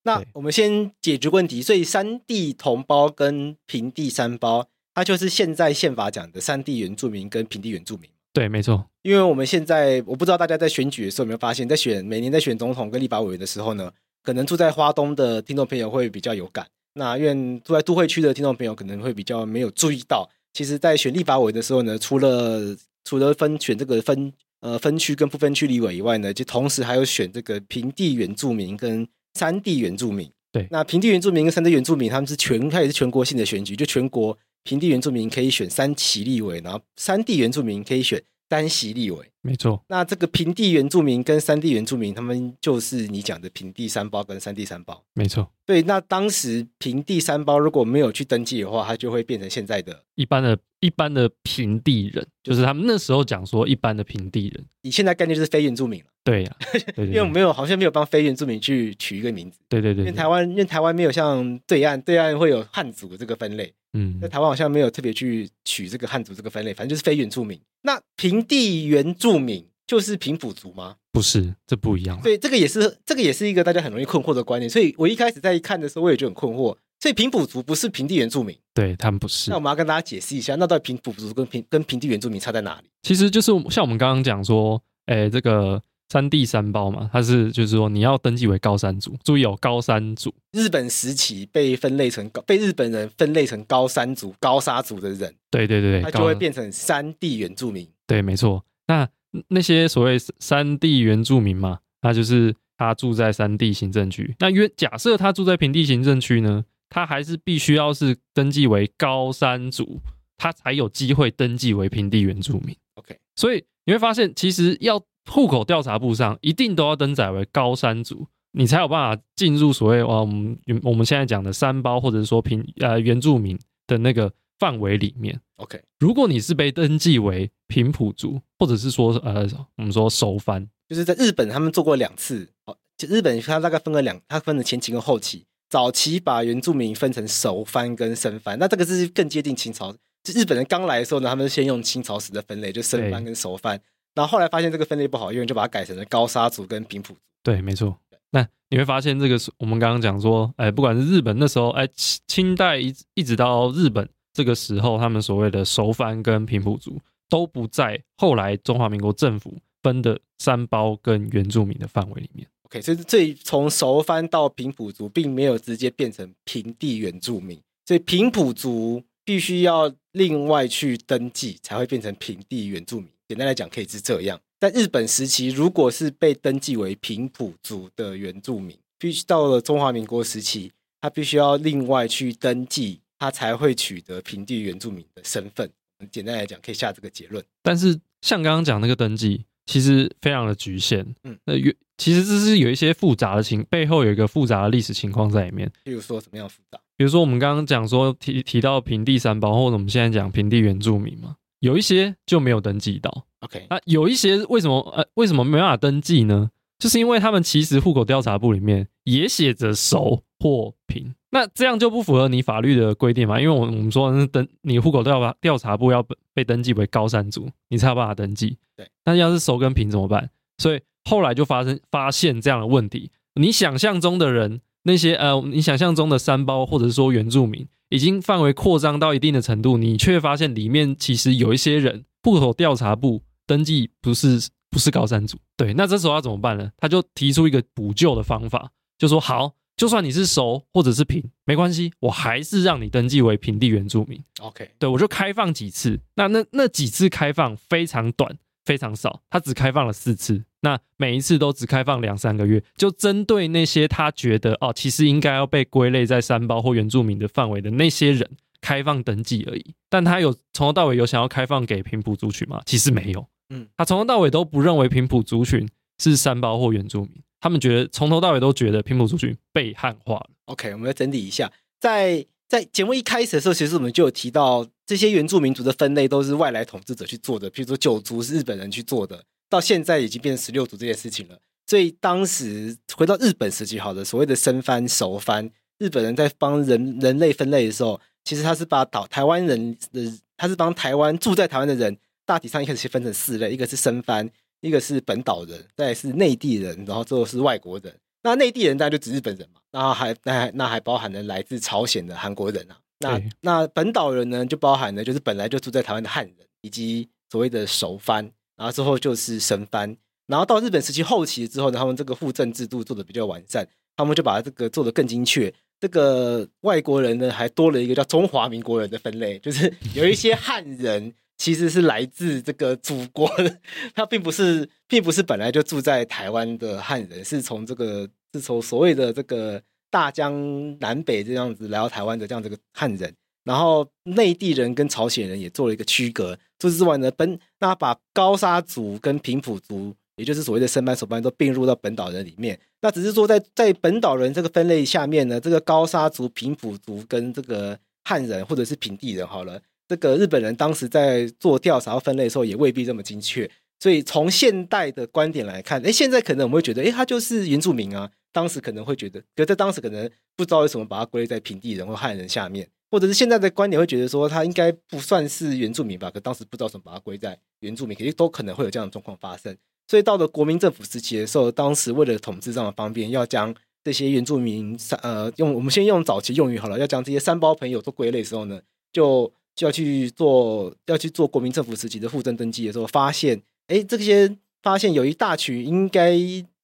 [0.04, 8.10] 那我们先解决问题，所以山地同胞跟平地山胞，它就是现在宪法讲的山地原住民跟平地原住民。
[8.34, 8.86] 对，没错。
[9.04, 13.92] 因为我们现在，我不知道大家在选举的时候有没有发现，在选每年在选总统跟立法委员的时候呢，
[14.24, 29.08] 可能住在花东的听众朋友会比较有感，那因为住在都会区的听众朋友可能会比较没有注意到，其实，在选立法委的时候呢，除了除了分选这个分呃分区跟不分区立委以外呢，就同时还有选这个平地原住民跟。
[29.34, 39.30] 山地原住民，对，那平地原住民跟山地原住民，他们是全，它也是全国性的选举，就全国平地原住民可以选三旗立委，然后山地原住民可以选单席立委。
[39.42, 45.04] 没错，那这个平地原住民跟山地原住民，他们就是你讲的平地三包跟山地三包。
[45.14, 45.82] 没错，对。
[45.82, 54.66] 那当时平地三包如果没有去登记的话，他就会变成现在的一般的、一般的平地人，就是他们那时候讲说一般的平地人。
[54.84, 56.06] 你现在概念就是非原住民了。
[56.24, 56.56] 对呀、
[56.96, 59.60] 啊，因为我没有，好像没有帮非原住民去取一个名字。
[59.68, 63.74] 对对对，对，因为台湾，因为台湾没有像对岸，对岸会有汉族这个分类。
[63.94, 67.60] 嗯，在台湾好像没有特别去取这个汉族这个分类，反正就是非原住民。
[67.84, 69.66] 那平地原住民。
[69.86, 70.96] 就是平埔族吗？
[71.12, 72.18] 不是，这不一样。
[72.24, 74.68] 对，这个也是，这个也是一个大家很容易困惑的观念。
[74.68, 76.76] 所以我一开始在看的时候，我也就很困惑。
[77.02, 79.50] 所以平埔族不是平地原住民，对他们不是。
[79.50, 82.88] 那我们要跟大家解释一下，那到底平埔族跟平跟平地原住民差在哪里？
[83.02, 85.80] 其实就是像我们刚刚讲说，哎，这个
[86.14, 90.32] 山地山胞嘛，它是就是说你要登记为高山族，注意有高山族。
[90.52, 97.88] 日本时期被分类成高，被日本人分类成高山族、高沙族的人，对对对对，他就会变成山地原住民。
[98.06, 98.64] 对，没错。
[98.86, 99.10] 那
[99.48, 104.36] 那些所谓山地原住民嘛，那就是他住在山地行政区。
[104.38, 110.00] 那约假设他住在平地行政区呢，他还是必须要是登记为高山族，
[110.38, 112.76] 他才有机会登记为平地原住民。
[112.94, 123.58] OK，所以你会发现，其实要户口调查簿上一定都要登载为高山族，你才有办法进入所谓啊我们我们现在讲的山胞或者是说平呃原住民
[123.88, 125.40] 的那个范围里面。
[125.58, 132.50] OK，如果你是被登记为平埔族，或者是说呃我们说熟番，就是在日本他们做过两次。
[132.66, 135.46] 哦，就日本它大概分了两，它分了前期跟后期。
[135.70, 139.92] 早期把原住民分成熟番跟生番，那这个是更接近清朝。
[140.24, 143.82] 就日本人刚来的时候呢，他们先用清朝时的分类，就生番跟熟番。
[144.16, 147.20] 然后后来发现这个分类不好用，就把它改成了高砂族跟平埔族。
[147.42, 147.98] 对，没错。
[148.32, 151.88] 那你会发现，这个是我们刚刚讲说，哎，不管是日本那时候，哎，
[152.28, 157.00] 清代一一直到日本这个时候，他们所谓的熟番跟平埔族
[157.30, 162.48] 都不在后来中华民国政府分的三胞跟原住民的范围里面。
[162.64, 173.08] OK，所以这从熟番到平埔族，并没有直接变成平地原住民，所以平埔族必须要另外去登记，才会变成平地原住民。
[173.34, 174.40] 简单来讲，可以是这样。
[174.60, 185.68] 在日本时期，如果是被登记为平埔族的原住民，必须到了中华民国时期，他必须要另外去登记，他才会取得平地原住民的身份。
[186.12, 187.44] 简单来讲，可以下这个结论。
[187.64, 191.04] 但是像刚刚讲那个登记，其实非常的局限。
[191.24, 195.72] 嗯，那原其实这是有一些复杂的情，背后有一个复杂的历史情况在里面。
[195.84, 196.80] 比如说什么样复杂？
[196.96, 201.36] 比如说我们刚刚讲说提提到平地三胞，或者我们现在讲平地原住民嘛。
[201.64, 206.52] 有一些就没有登记到，OK，那有一些为什么呃为什么没办法登记呢？
[206.78, 213.40] 就是因为他们其实户口调查簿里面也写着熟或平，那这样就不符合你法律的规定嘛？
[213.40, 218.58] 因为我我们说是登你户口调查调查部要被登记为高山族，你才有办法登记。
[218.76, 220.30] 对，那要是熟跟平怎么办？
[220.58, 223.10] 所以后来就发生发现这样的问题。
[223.36, 227.66] 你想象中的人，那些呃你想象中的山包或者是说原住民。
[227.94, 236.72] 已经范围扩张到一定的程度，你却发现里面其实有一些人户口调查部登记不是不是高山族，对，那这时候要怎么办呢？
[236.78, 244.20] 他就提出一个补救的方法，就说好，就算你是熟或者是平，没关系，我还是让你登记为平地原住民。
[244.40, 250.44] OK，对，我就开放几次，那那那几次开放非常短，非常少，他只开放了四次。
[250.62, 258.30] 那每一次都只开放两三个月，就针对那些他觉得哦，其实应该要被归类在三包或原住民的范围的那些人
[258.62, 259.76] 开放登记而已。
[259.90, 262.62] 但他有从头到尾有想要开放给平埔族群吗？
[262.66, 263.28] 其实没有。
[263.50, 265.68] 嗯，他从头到尾都不认为平埔族群
[266.00, 270.30] 是三包或原住民，他们觉得从头到尾都觉得平埔族群被汉化了。
[270.46, 279.24] OK，我们来整理一下，在在节目一开始的时候，其实我们就有提到这些原住民族的分类都是外来统治者去做的，譬如说九族是日本人去做的。
[279.50, 294.30] 到现在已经变成十六族这件事情了，所以当时回到日本时期，好的所谓的生番、熟番，日本人在帮人人类分类的时候，其实他是把岛台湾人的，他是帮台湾住在台湾的人，大体上一开始先分成四类，一个是生番，
[294.62, 297.92] 一个是本岛人，再是内地人，然后最后是外国人。
[298.22, 302.78] 那内地人当然就指日本人嘛，那还那还那还包含了来自朝鲜的韩国人啊。
[303.00, 308.32] 那那本岛人呢，就包含了就是本来就住在台湾的汉人，以及所谓的熟番。
[308.56, 315.52] 然后之后就是神番，然后到日本时期后期之后呢，他们这个户政制度做的比较完善，他们就把这个做的更精确。
[315.80, 323.60] 这个外国人呢，还多了一个叫中华民国人的分类，就是 有一些汉人其实是来自这个祖国的，
[323.96, 333.14] 他并不是并不是本来就住在台湾的汉人，是从这个是从所谓的这个大江南北这样子来到台湾的这样这个汉人。
[333.44, 336.34] 然后内地人跟朝鲜人也做了一个区隔。
[336.60, 342.58] 除此之外呢，本那把高砂族跟平埔族，也就是所谓的生班、手班，都并入到本岛人里面。
[342.82, 353.50] 那只是说在，在本岛人这个分类下面呢，这个高砂族、平埔族跟这个汉人或者是平地人，好了，这个日本人当时在做调查和分类的时候，也未必这么精确。
[353.84, 358.10] 所以从现代的观点来看，哎，现在可能我们会觉得，哎，他就是原住民啊。
[358.32, 362.66] 当时可能会觉得，可在当时可能不知道为什么把它归类在平地人或汉人下面。
[362.90, 369.54] 或者是现在的观点会觉得说他应该不算是原住民吧，可当时不知道怎么把它归在原住民，肯定都可能会有这样的状况发生。
[369.90, 378.62] 所以到了国民政府时期的时候，当时为了统治上的方便，要将这些原住民呃用我们先用早期用语好了，要将这些三胞朋友都归类的时候呢，
[378.94, 386.16] 就就要去做要去做国民政府时期的户政登记的时候，发现哎这些发现有一大群应该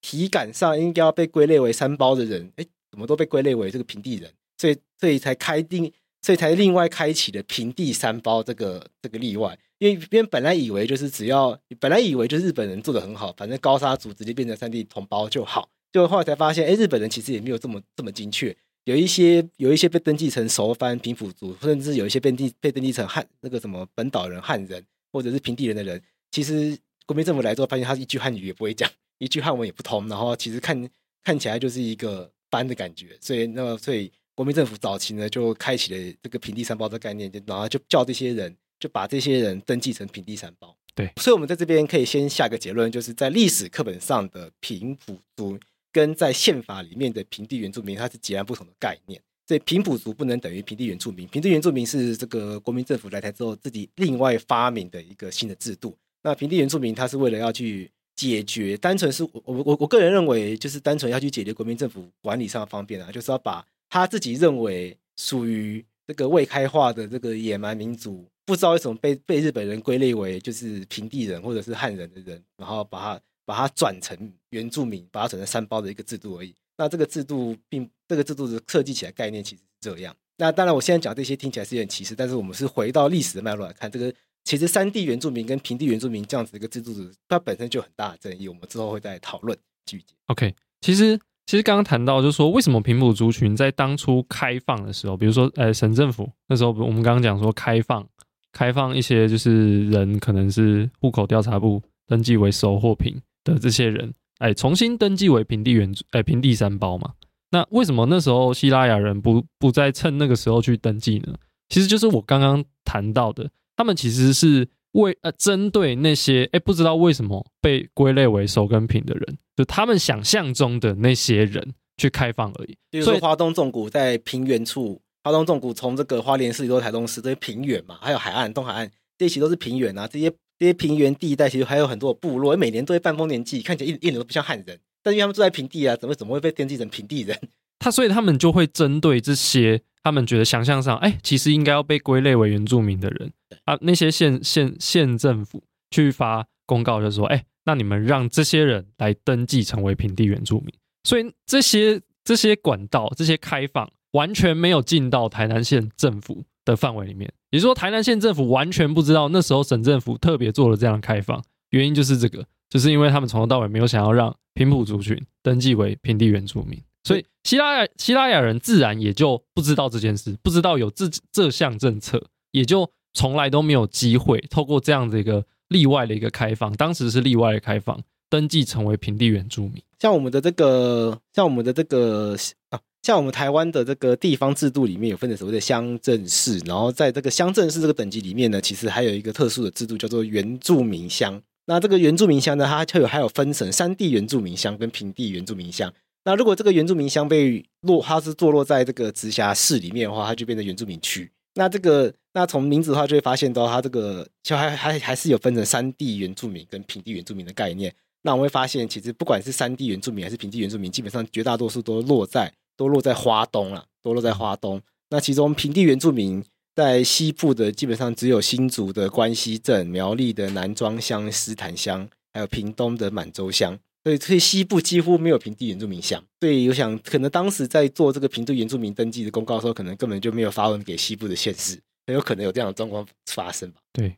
[0.02, 5.92] 体感上应该要被归类为三胞的人，哎怎么都被归类为这个平地人，所以所以才开定。
[6.22, 26.78] 所以才另外开启了平地三胞这个这个例外，因为别人本来以为就是只要本来以为就日本人做得很好，反正高砂族直接变成三地同胞就好，就后来才发现，哎，日本人其实也没有这么这么精确，有一些有一些被登记成熟番平埔族，甚至有一些被登被登记成汉那个什么本岛人汉人或者是平地人的人，其实
[27.10, 30.88] 国民政府来之后发现他一句汉语也不会讲， 一句汉文也不通，然后其实看
[31.24, 40.78] 看起来就是一个班的感觉，所以那么所以国民政府早期呢就开启了这个平地三包的概念，就然后就叫这些人就把这些人登记成平地三包。
[40.94, 45.58] 对，所以我们在这边可以先下个结论，就是在历史课本上的平埔族
[45.92, 49.20] 跟在宪法里面的平地原住民，它是截然不同的概念。
[49.48, 55.98] 所以平埔族不能等于平地原住民，平地原住民是这个国民政府来台之后自己另外发明的一个新的制度。
[56.22, 68.26] 那平地原住民，他是为了要去解决，单纯是我我我个人认为，就是单纯要去解决国民政府管理上的方便啊，就是要把他自己认为属于这个未开化的这个野蛮民族。
[68.46, 74.18] 不知道为什么被被日本人归类为就是平地人或者是汉人的人，然后把它把它转成
[74.50, 76.54] 原住民，把它转成三胞的一个制度而已。
[76.76, 80.16] 那这个制度并这个制度的设计起来概念其实是这样。
[80.38, 84.12] 那当然，我现在讲这些听起来是有点歧视，但是我们是回到历史的脉络来看，这个
[84.50, 86.92] 其实山地原住民跟平地原住民这样子一个制度，
[87.28, 88.48] 它本身就很大的争议。
[88.48, 89.56] 我们之后会再讨论。
[89.86, 90.04] 继续。
[90.26, 98.04] OK，其实其实刚刚谈到就是说，为什么平埔族群在当初开放的时候，比如说呃省政府那时候，我们刚刚讲说开放。
[98.52, 107.14] 开放一些就是人可能是户口调查部登记为收货品的这些人，哎，重新登记为平地原住哎平地山胞嘛。
[107.52, 111.36] 那为什么那时候西拉雅人不不再趁那个时候去登记呢？
[111.70, 113.48] 其实就是我刚刚谈到的，
[113.80, 122.78] 他们其实是为呃针对那些哎不知道为什么被归类为熟跟品的人，就他们想象中的那些人去开放而已。
[122.92, 125.02] 比如说华东纵谷在平原处。
[125.22, 130.08] 花东纵谷从这个花莲市到台东市这些平原嘛，还有海岸东海岸这些其实都是平原啊。
[130.08, 134.80] 这些这些平原地带其实还有很多部落，每年都会办丰年祭，看起来一一点都不像汉人。
[135.04, 137.38] 但因为他们住在平地啊，怎么怎么会被登记成平地人？
[137.80, 143.32] 他所以他们就会针对这些他们觉得想象上，哎，其实应该要被归类为原住民的人
[143.66, 150.74] 啊，那些县县县政府去发公告，就说，哎，那你们让这些人来登记成为平地原住民。
[151.04, 153.90] 所以这些这些管道这些开放。
[154.14, 179.82] 完全没有进到台南县政府的范围里面，也就是说，台南县政府完全不知道那时候省政府特别做了这样的开放，原因就是这个，就是因为他们从头到尾没有想要让平埔族群登记为平地原住民，所以西拉雅西拉雅人自然也就不知道这件事，不知道有这这项政策，也就从来都没有机会透过这样的一个例外的一个开放，当时是例外的开放，登记成为平地原住民。
[180.00, 182.36] 像我们的这个，像我们的这个
[182.70, 182.80] 啊。
[183.02, 191.42] 像我们台湾的这个地方制度里面有分的所谓的乡镇市，然后在这个乡镇市这个等级里面呢，其实还有一个特殊的制度叫做原住民乡。
[191.68, 195.92] 那这个原住民乡呢，它就有还有分成山地原住民乡跟平地原住民乡。
[196.26, 201.32] 那如果这个原住民乡被落，它是坐落在这个直辖市里面的话，它就变成原住民区。
[201.56, 207.94] 那这个，那从名字的话就会发现到它这个就还还还是有分成山地原住民跟平地原住民的概念。
[208.22, 212.52] 那我们会发现，其实不管是山地原住民还是平地原住民，基本上绝大多数都落在。
[212.80, 214.82] 都落在花东了，都落在花东。
[215.10, 216.42] 那其中平地原住民
[216.74, 223.78] 在西部的，基本上只有新竹的关西镇、苗栗的南庄乡、斯坦乡，还有屏东的满洲乡。
[224.04, 226.24] 所以，所以西部几乎没有平地原住民乡。
[226.40, 233.82] 所以，我想可能当时在做这个平地原住民登记的公告的时候，可能根本就没有发文给西部的县市，很有可能有这样的状况发生吧。
[233.92, 234.16] 对，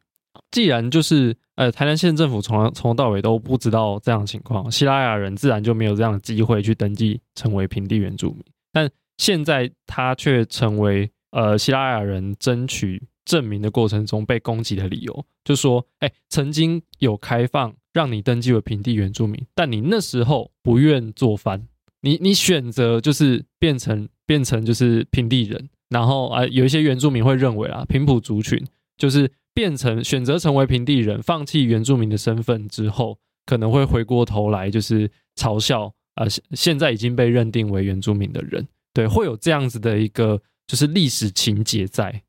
[0.51, 8.43] 既然就是呃，台南县政府从从头到尾都不知道这样的情况，希拉雅人自然就没有这样的机会去登记成为平地原住民。
[8.71, 21.65] 但现在他却成为呃希拉雅人争取证明的过程中被攻击的理由，就说：哎，曾经有开放让你登记为平地原住民，但你那时候不愿做番，
[22.01, 28.61] 你你选择就是变成变成就是平地人，然后啊、有一些原住民会认为啊平埔族群
[28.97, 35.93] 就是变成选择成为平地人，放弃原住民的身份之后，可能会回过头来就是嘲笑。
[36.15, 42.21] 啊，现现在已经被认定为原住民的人，对，会有这样子的一个就是历史情节在。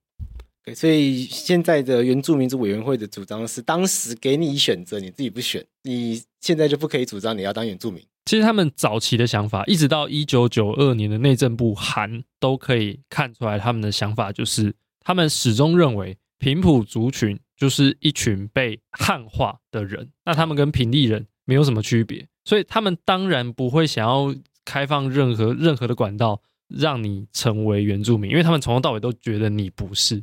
[0.64, 8.00] 对，所以现在的原住民族委员会的主张是，当时给你选择，你自己不选，你现在就不可以主张你要当原住民。
[8.26, 22.28] 其实他们早期的想法，一直到一九九二年的内政部函都可以看出来，他们的想法就是，他们始终认为平埔族群就是一群被汉化的人，那他们跟平地人没有什么区别。
[22.44, 24.32] 所以他们当然不会想要
[24.64, 30.22] 开放任何任何的管道让你成为原住民，因为他们从头到尾都觉得你不是。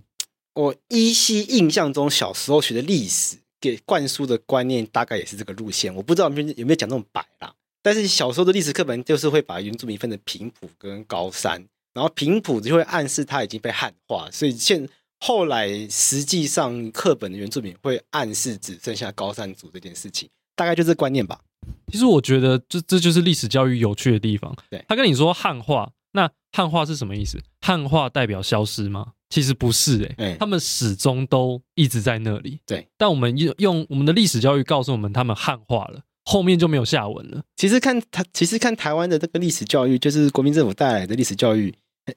[0.60, 7.53] 我依稀印象中小时候学的历史给灌输的观念大概也是这个路线，我不知道有没有有没有讲那么白啦。
[7.82, 14.86] 但是小时候的历史课本就是会把原住民分成平埔跟高山，然后平埔就会暗示他已经被汉化，所以现
[15.22, 21.39] 后来实际上课本的原住民会暗示只剩下高山族这件事情，大概就这观念吧。
[21.89, 24.53] 其实我觉得这这就是历史教育有趣的地方。
[24.70, 27.39] 对，他跟你说汉化，那汉化是什么意思？
[27.62, 29.14] 汉化代表消失吗？
[29.30, 32.59] 其实不是、欸，哎，他们始终都一直在那里。
[32.65, 37.43] 对，但我们用用我们的历史教育告诉我们，他们汉化了，后面就没有下文了。
[37.55, 41.71] 其实看台，其实看台湾的这个历史教育，就是国民政府带来的历史教育，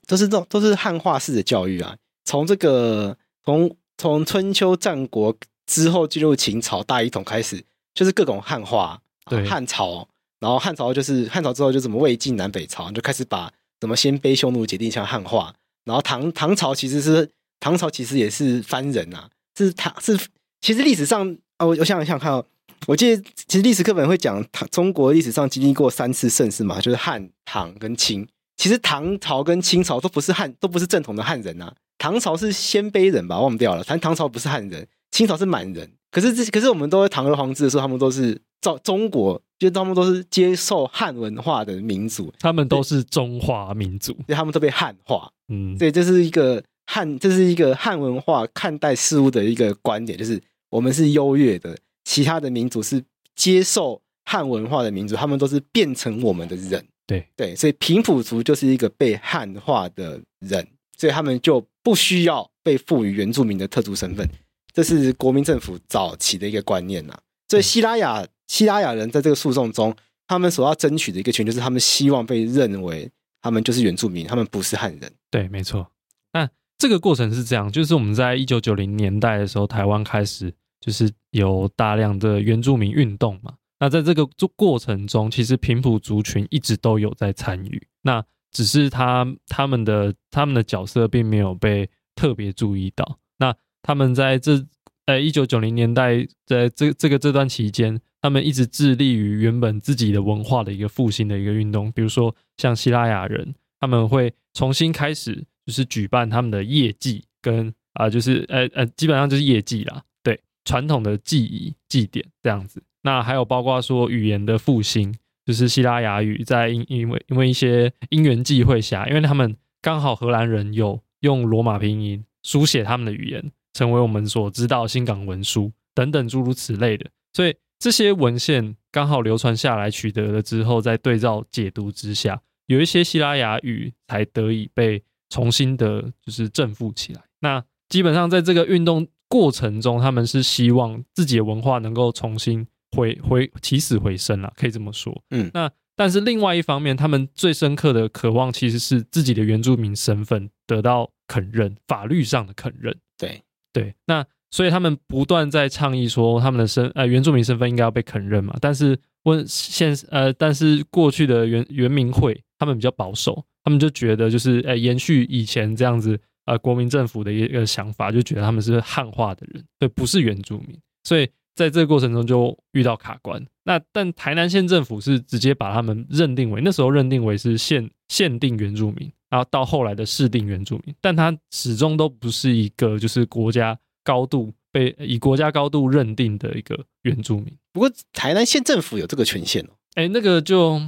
[0.06, 1.94] 都是这种都是汉化式的教育啊。
[2.24, 5.36] 从这个从从春秋战国
[5.66, 7.62] 之后进入秦朝大一统开始，
[7.94, 8.98] 就是各种汉化，
[9.28, 10.08] 对，汉朝，
[10.40, 15.52] 然后汉朝就是汉朝之后就怎么魏晋南北朝，就开始把什么鲜卑匈奴解定像汉化。
[15.84, 17.28] 然后唐唐朝其实是
[17.60, 20.18] 唐朝其实也是番人、啊，是唐是
[20.60, 22.44] 其实历史上啊，我想想看哦，
[22.86, 28.26] 我记得其实历史课本会讲唐中国历史上经历过三次盛世嘛，就是汉唐跟清。
[28.56, 31.74] 其实唐朝跟清朝都不是汉，都不是正统的汉人呐、啊。
[31.98, 33.82] 唐朝是鲜卑人吧，忘掉了。
[33.82, 35.90] 反正唐朝不是汉人，清朝是满人。
[36.12, 45.32] 可是这可是我们都会堂而皇之的时候，他们都是照中国，就他们都是接受汉文化的民族，他们都是中华民族，所以他们都被汉化。
[45.48, 50.40] 嗯，对，这是一个汉，这是一个汉文化看待事物的一个观点，就是
[50.70, 53.02] 我们是优越的，其他的民族是
[53.34, 56.84] 接受汉文化的民族，他们都是变成我们的人。
[57.06, 57.26] 对。
[57.34, 64.28] 对，所以平埔族就是一个被汉化的人，所以他们就不需要被赋予原住民的特殊身份，
[64.72, 67.18] 这是国民政府早期的一个观念呐。
[67.48, 69.94] 所以西拉雅西拉雅人在这个诉讼中，
[70.26, 73.10] 他们所要争取的一个权，就是他们希望被认为。
[73.44, 75.12] 他们就是原住民，他们不是汉人。
[75.28, 75.90] 对，没错。
[76.32, 76.48] 那
[76.78, 83.54] 这个过程是这样，就是我们在一九九零年代的时候，台湾开始就是有大量的原住民运动嘛。
[83.80, 87.84] 那在这个过程中，其实平埔族群一直都有在参与。
[88.02, 93.18] 那只是他他们的他们的角色并没有被特别注意到。
[93.38, 93.52] 那
[93.82, 94.64] 他们在这
[95.06, 98.00] 呃一九九零年代在这这个这段期间。
[98.24, 112.80] 他们一直致力于原本自己的文化的一个复兴的一个运动，比如说像西拉雅人，他们会重新开始，就是举办他们的业绩，跟啊、就是呃呃，基本上就是业绩啦，对，传统的祭仪祭典这样子。
[113.02, 115.12] 那还有包括说语言的复兴，
[115.44, 127.54] 就是西拉雅语在因因为因为一些因缘际会下，因为他们刚好荷兰人有用罗马拼音书写他们的语言，成为我们所知道新港文书等等诸如此类的，所以。
[127.82, 137.20] 这些文献刚好流传下来，取得了之后，在对照解读之下，有一些西拉雅语才得以被重新的，就是振复起来。
[137.40, 145.20] 那基本上在这个运动过程中，他们是希望自己的文化能够重新回回起死回生了，可以这么说。
[145.30, 152.96] 嗯，那但是另外一方面，他们最深刻的渴望其实是自己的原住民身份得到肯认，法律上的肯认。
[153.18, 153.42] 对
[153.72, 154.24] 对，那。
[154.54, 158.54] 所以他们不断在倡议说，他们的身呃原住民身份应该要被肯认嘛。
[158.60, 170.78] 但是问现呃，但是过去的原原民会他们比较保守，他们就觉得就是呃延续以前这样子呃国民政府的一个想法，就觉得他们是汉化的人，对，不是原住民。
[171.04, 173.44] 所以在这个过程中就遇到卡关。
[173.64, 183.78] 那但台南县政府是直接把他们认定为那时候认定为是限限定原住民，然后到后来的市定原住民，但他始终都不是一个就是国家。
[184.04, 189.68] 高度被以国家高度认定的一个原住民，不过台南县政府有这个权限哦。
[189.94, 190.82] 哎，那个就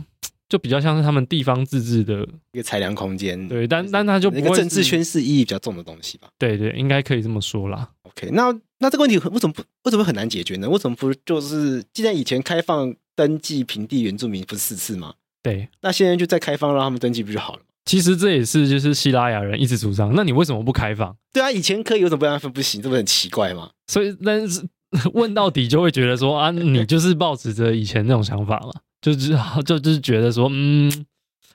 [0.49, 3.47] 就比较像是他们地方自治的一个裁量空间。
[3.47, 6.27] 对，但但他就不会政治宣示意义比较重的东西吧？
[6.37, 7.89] 对对，应该可以这么说啦。
[8.03, 8.53] OK，那
[8.85, 10.69] 那这个问题为什么不为什么很难解决呢？
[10.69, 15.15] 为什么不就是既然以前开放登记平地原住民不是四次吗？
[15.43, 17.63] 对，那现在就再开放让他们登记不就好了？
[17.87, 21.17] 其实这也是就是希拉雅人一直主张，那你为什么不开放？
[21.33, 22.83] 对啊，以前可以，为什么不让他分不行？
[22.83, 23.71] 这不很奇怪吗？
[23.87, 24.63] 所以，但是
[25.15, 31.07] 问到底就会觉得说啊，你就是抱持着以前那种想法嘛，就是就就是觉得说，嗯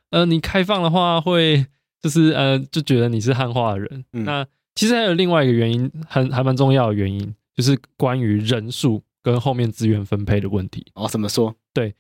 [0.09, 1.63] 呃，你开放的话会
[2.01, 4.03] 就是呃就觉得你是汉化的人。
[4.13, 4.43] 嗯、那
[4.80, 10.86] 其实还有另外一个原因，很还蛮重要的原因，就是关于人数跟后面资源分配的问题。
[10.93, 11.53] 哦，怎么说？
[11.73, 11.93] 对，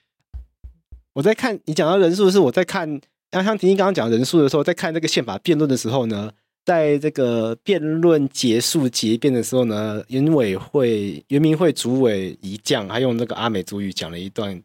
[1.11, 3.01] 我在看你讲到人数的时候，我在看。
[3.33, 6.31] 像像婷婷刚刚讲人数的时候，在看这个宪法辩论的时候呢，
[6.63, 14.63] 在这个辩论结束结辩的时候呢，原委会、原民会主委一将他用那个阿美族语讲了一段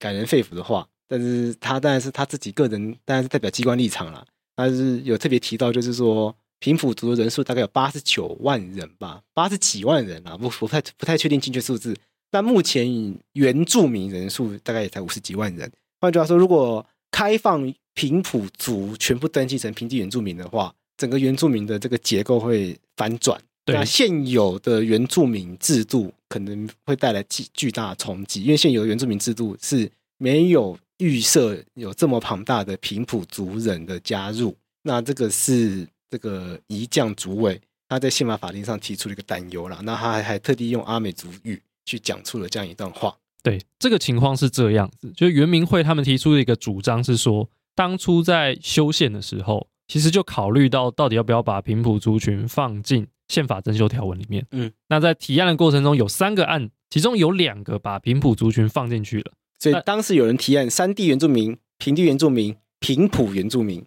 [0.00, 0.84] 感人肺腑的话。
[1.06, 4.26] 但是他当然是他自己个人，当然是代表机关立场了。
[4.56, 6.34] 他是有特别提到，就是说
[6.64, 11.94] 平埔族的人数大概有八十九万人吧，八十几万人啊，不不太不太确定精确数字。
[12.30, 15.70] 但目前原住民人数大概也才五十几万人。
[16.00, 23.38] 换句话说，如果开放平埔族全部登记成平地原住民的话，整个原住民的这个结构会反转。
[23.66, 34.56] 对，那现有的原住民制度可能会带来巨巨大的冲击，因为现有的原住民制度是没有预设有这么庞大的平埔族人的加入。
[34.86, 43.16] 那这个是这个宜将主委他在宪法法庭上提出了一个担忧啦，那他还还特地用阿美族语去讲出了这样一段话。
[43.42, 54.46] 对，这个情况是这样子，就是原民会他们提出的一个主张是说，当初在修宪的时候，其实就考虑到到底要不要把平埔族群放进宪法增修条文里面。
[54.52, 63.84] 嗯，那在提案的过程中有三个案，其中有两个把平埔族群放进去了，所以当时有人提案山地原住民、平地原住民、平埔原住民。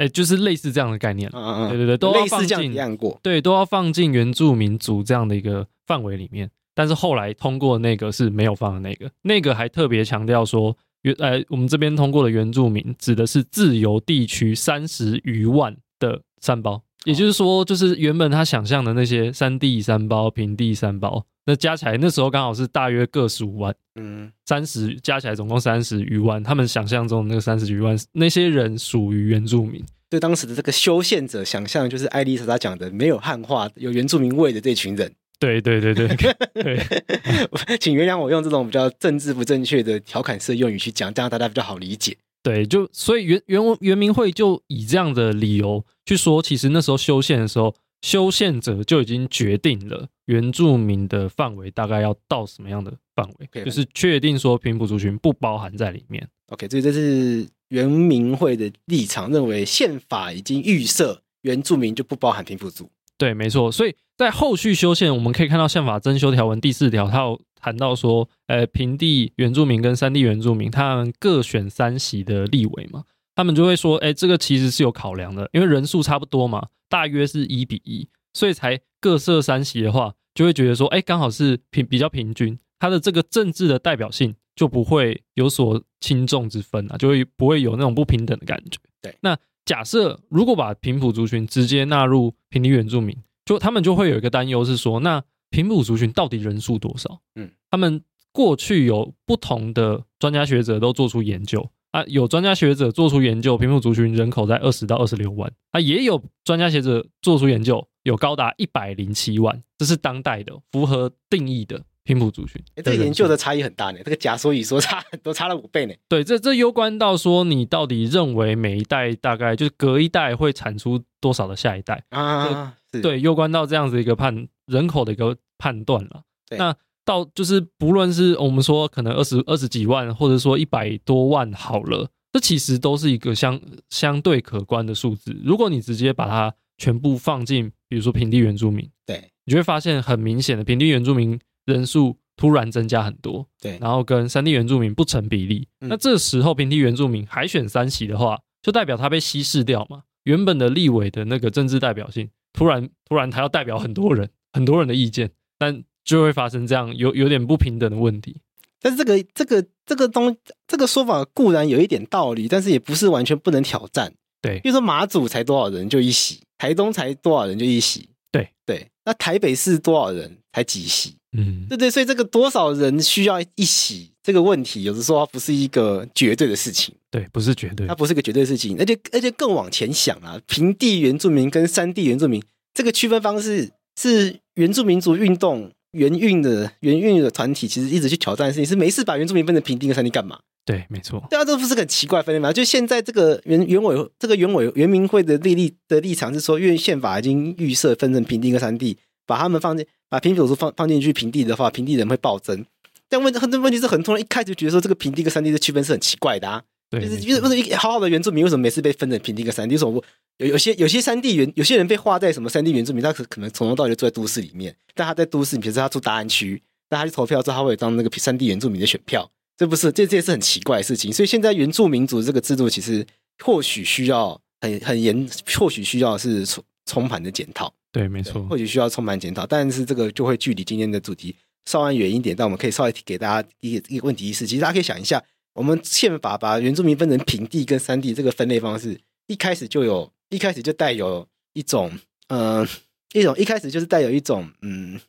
[0.00, 6.50] 哎，就是类似这样的概念，嗯嗯，对对对，都要放进，类似这样过，对，都要放进原住民族这样的一个范围里面。
[6.74, 29.84] 但是后来通过那个是没有放的那个，那个还特别强调说，原呃，我们这边通过的原住民指的是自由地区三十余万的三包，也就是说，就是原本他想象的那些山地三包、平地三胞，那加起来那时候刚好是大约个十五万，嗯，三十加起来总共三十余万，他们想象中的那个三十余万那些人属于原住民。
[30.08, 35.12] 对当时的这个修宪者想象，就是爱丽莎莎讲的没有汉化、有原住民味的这群人。
[35.40, 36.06] 对对对对
[36.54, 36.78] 对，
[37.80, 42.16] 请原谅我用这种比较政治不正确的调侃式用语去讲，这样大家比较好理解。
[42.44, 56.26] 对，就所以原原原民会就以这样的理由去说，其实那时候修宪的时候，修宪者就已经决定了原住民的范围大概要到什么样的范围，okay, 就是确定说平埔族群不包含在里面。
[56.48, 62.90] OK，所以这是原民会的立场，认为宪法已经预设原住民就不包含平埔族。
[63.18, 63.70] 对，没错。
[63.70, 73.04] 所以在后续修宪，我们可以看到宪法增修条文第四条，它有谈到说，呃，平地原住民跟山地原住民，他们各选三席的立委嘛，
[73.40, 88.78] 他们就会说，哎，这个其实是有考量的，因为人数差不多嘛，大约是一比一，所以才各设三席的话，就会觉得说，哎，刚好是平比较平均，它的这个政治的代表性就不会有所轻重之分啊，就会不会有那种不平等的感觉。
[89.00, 89.38] 对，那。
[89.66, 97.20] 假设如果把平埔族群直接纳入平地原住民，就他们就会有一个担忧是说，那平埔族群到底人数多少？
[97.36, 111.82] 嗯，他们过去有不同的专家学者都做出研究啊，有专家学者做出研究，平埔族群人口在二十到二十六万啊，也有专家学者做出研究，有高达一百零七万，这是当代的符合定义的。
[112.02, 113.98] 平埔族群，哎，这个研究的差异很大呢。
[114.02, 115.94] 这个假说与说差都差了五倍呢。
[116.08, 122.74] 对，这这攸关到说你到底认为每一代大概就是隔一代会产出多少的下一代啊？
[122.90, 126.22] 对，攸关到这样子一个判人口的一个判断了。
[126.56, 126.74] 那
[127.10, 135.36] 到就是不论是我们说可能二十二十几万，或者说一百多万好了，这其实都是一个相相对可观的数字。
[135.44, 141.38] 如果你直接把它全部放进，比如说平地原住民，对，你就会发现很明显的平地原住民。
[141.66, 145.68] 人数突然增加很多，对，然后跟山地原住民不成比例。
[145.80, 150.02] 嗯、那这时候平地原住民还选三席的话，就代表他被稀释掉嘛？
[150.24, 158.36] 原本的立委的那个政治代表性，突然突然他要代表很多人，很多人的意见，但就会发生这样有有点不平等的问题。
[158.82, 160.36] 但是这个这个这个东
[160.66, 164.12] 这个说法固然有一点道理，但是也不是完全不能挑战。
[164.42, 168.08] 对，比如说马祖才多少人就一席，台东才多少人就一席。
[168.32, 171.14] 对对，那台北市多少人才几席？
[171.36, 176.94] 嗯，对对，所以这个多少人需要一席这个问题，有的时候它不是一个绝对的事情。
[177.10, 178.78] 对，不是绝对，它不是个绝对的事情。
[178.78, 182.42] 而且而且更往前想啊，平地原住民跟山地原住民
[182.72, 190.38] 这个区分方式，是原住民族运动原运的原运的团体其实一直去挑战的事情，是没事把原住民分成平地跟山地干嘛？
[190.64, 191.22] 对，没错。
[191.30, 192.52] 对啊，这不是很奇怪分类吗？
[192.52, 198.96] 就现在这个原原委这个原委原民会的立立的立场是说，因为宪法已经预设分成平地跟山地。
[199.26, 202.66] 把他们放进，把平埔族放放进去平地的话，平地人会暴增。
[203.08, 206.64] 但问很多问题是，很多人一开始觉得说这个平地跟山地的区分是很奇怪的啊。
[206.90, 209.76] 对，就是为什么一好好的原住民为什么每次被分成平地跟山地？
[209.76, 210.04] 为什么
[210.38, 221.12] 有有些有些山地原有些人被划在什么山地原住民，他可可能从头到尾就住在都市里面，但他在都市，比如说他住大安区，但他去投票之后，他会有张那个山地原住民的选票，这不是这这也是很奇怪的事情。
[221.12, 223.06] 所以现在原住民族这个制度其实
[223.44, 225.28] 或许需要很很严，
[225.58, 227.72] 或许需要是充充盘的检讨。
[227.92, 231.36] 对，没错，或许需要充满检讨，但是这个就会距离今天的主题
[231.66, 232.34] 稍微远一点。
[232.34, 235.22] 但我们可以稍微给大家一个一个问题意识，其实大家可以想一下，
[235.54, 241.90] 我们宪法把原住民分成平地跟山地这个分类方式，一开始就有一开始就带有一种，
[242.28, 242.68] 嗯、呃，
[243.12, 245.00] 一种一开始就是带有一种，嗯，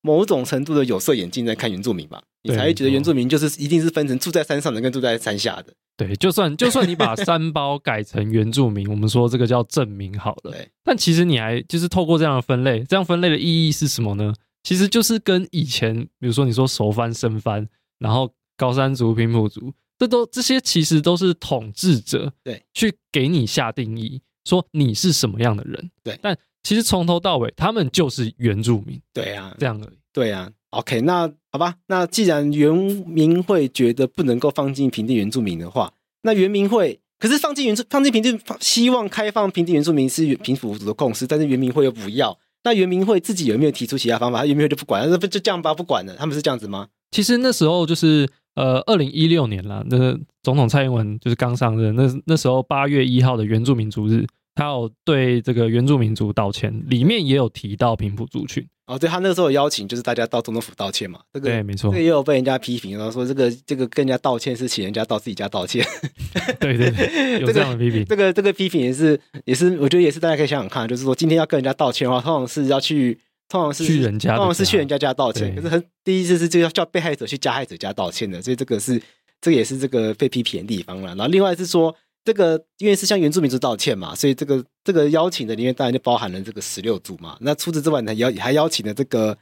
[0.00, 5.74] 某种程度的有色眼镜在看原住民吧，你才会觉得原住民就是一定是分成住在山上的跟住在山下的。
[5.96, 10.50] 对，就算就算你把山包改成原住民，我们说这个叫证明好了。
[10.50, 14.32] 对，但其实你还就是透过这样的分类，这样分类的意义是什么呢？
[14.62, 25.90] 其实就是跟以前，比如说你说熟番、生番，然后高山族、平埔族，这都这些其实都是统治者对去给你下定义，说你是什么样的人。
[26.02, 28.98] 对，但其实从头到尾，他们就是原住民。
[29.12, 29.98] 对啊，这样而已。
[30.10, 30.50] 对啊。
[30.70, 35.92] OK，那好吧，那既然原民会觉得不能够放进平地原住民的话，
[36.22, 42.38] 那原民会可是放进原住放进平地，希望开放平地原住民是平埔族的共识，但是原民会又不要。
[42.62, 44.46] 那原民会自己有没有提出其他方法？
[44.46, 46.14] 原民会就不管，那不就这样吧，不管了。
[46.14, 46.88] 他们是这样子吗？
[47.10, 54.26] 其实那时候就是呃，二零一六年了，那总统蔡英文就是刚上任，那那时候八月一号的原住民族日。
[54.52, 58.66] 他有对这个原住民族道歉，里面也有提到平埔族群。
[58.88, 61.20] 哦，对，他那个时候有邀请，就是大家到总统府道歉嘛。
[61.32, 61.90] 这个对，没错。
[61.90, 65.86] 这个也有被人家批评，然后说这个这个跟人家道歉是请人家到自己家道歉。
[66.60, 68.04] 对对对，有这样的批评。
[68.04, 73.18] 这个这个批评也是也是，我觉得也是大家可以想想看，就是说今天要跟人家道歉的话，通常是要去，
[73.50, 75.54] 通常是去人家，通常是去人家家道歉。
[75.54, 78.98] 可是很第一次是就要叫被害者去加害者家道歉的，所以这个是
[79.42, 81.08] 这个也是这个被批评的地方了。
[81.08, 81.94] 然后另外是说。
[82.22, 87.34] 这个因为是向原住民族道歉嘛，所以这个这个邀请的里面当然就包含了这个十六族嘛。
[87.40, 89.34] 那除此之外呢，邀还邀请了这个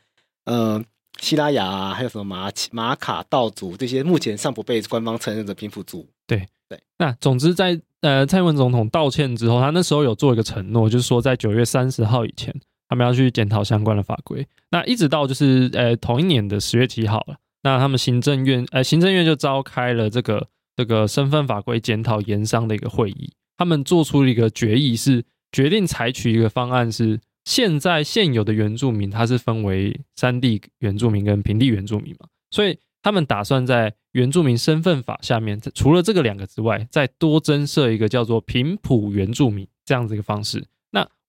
[0.44, 0.80] 呃
[1.20, 6.06] 西拉雅啊，还有什么马马卡道族这些目前尚不被官方承认的平埔族。
[6.24, 6.80] 对对。
[6.98, 12.54] 那总之在呃蔡英文总统道歉之后，他那时候有做一个承诺，就是说在九月三十号以前，
[12.88, 14.46] 他们要去检讨相关的法规。
[14.70, 20.48] 那一直到就是呃同一年的十月七号了，那他们行政院呃行政院就召开了这个。
[20.78, 40.64] 这个身份法规检讨研商的一个会议，他们做出了一个决议，是决定采取一个方案，是现在现有的原住民，它是分为山地原住民跟平地原住民嘛，所以他们打算在原住民身份法下面，除了这个两个之外，再多增设一个叫做平埔原住民这样子一个方式。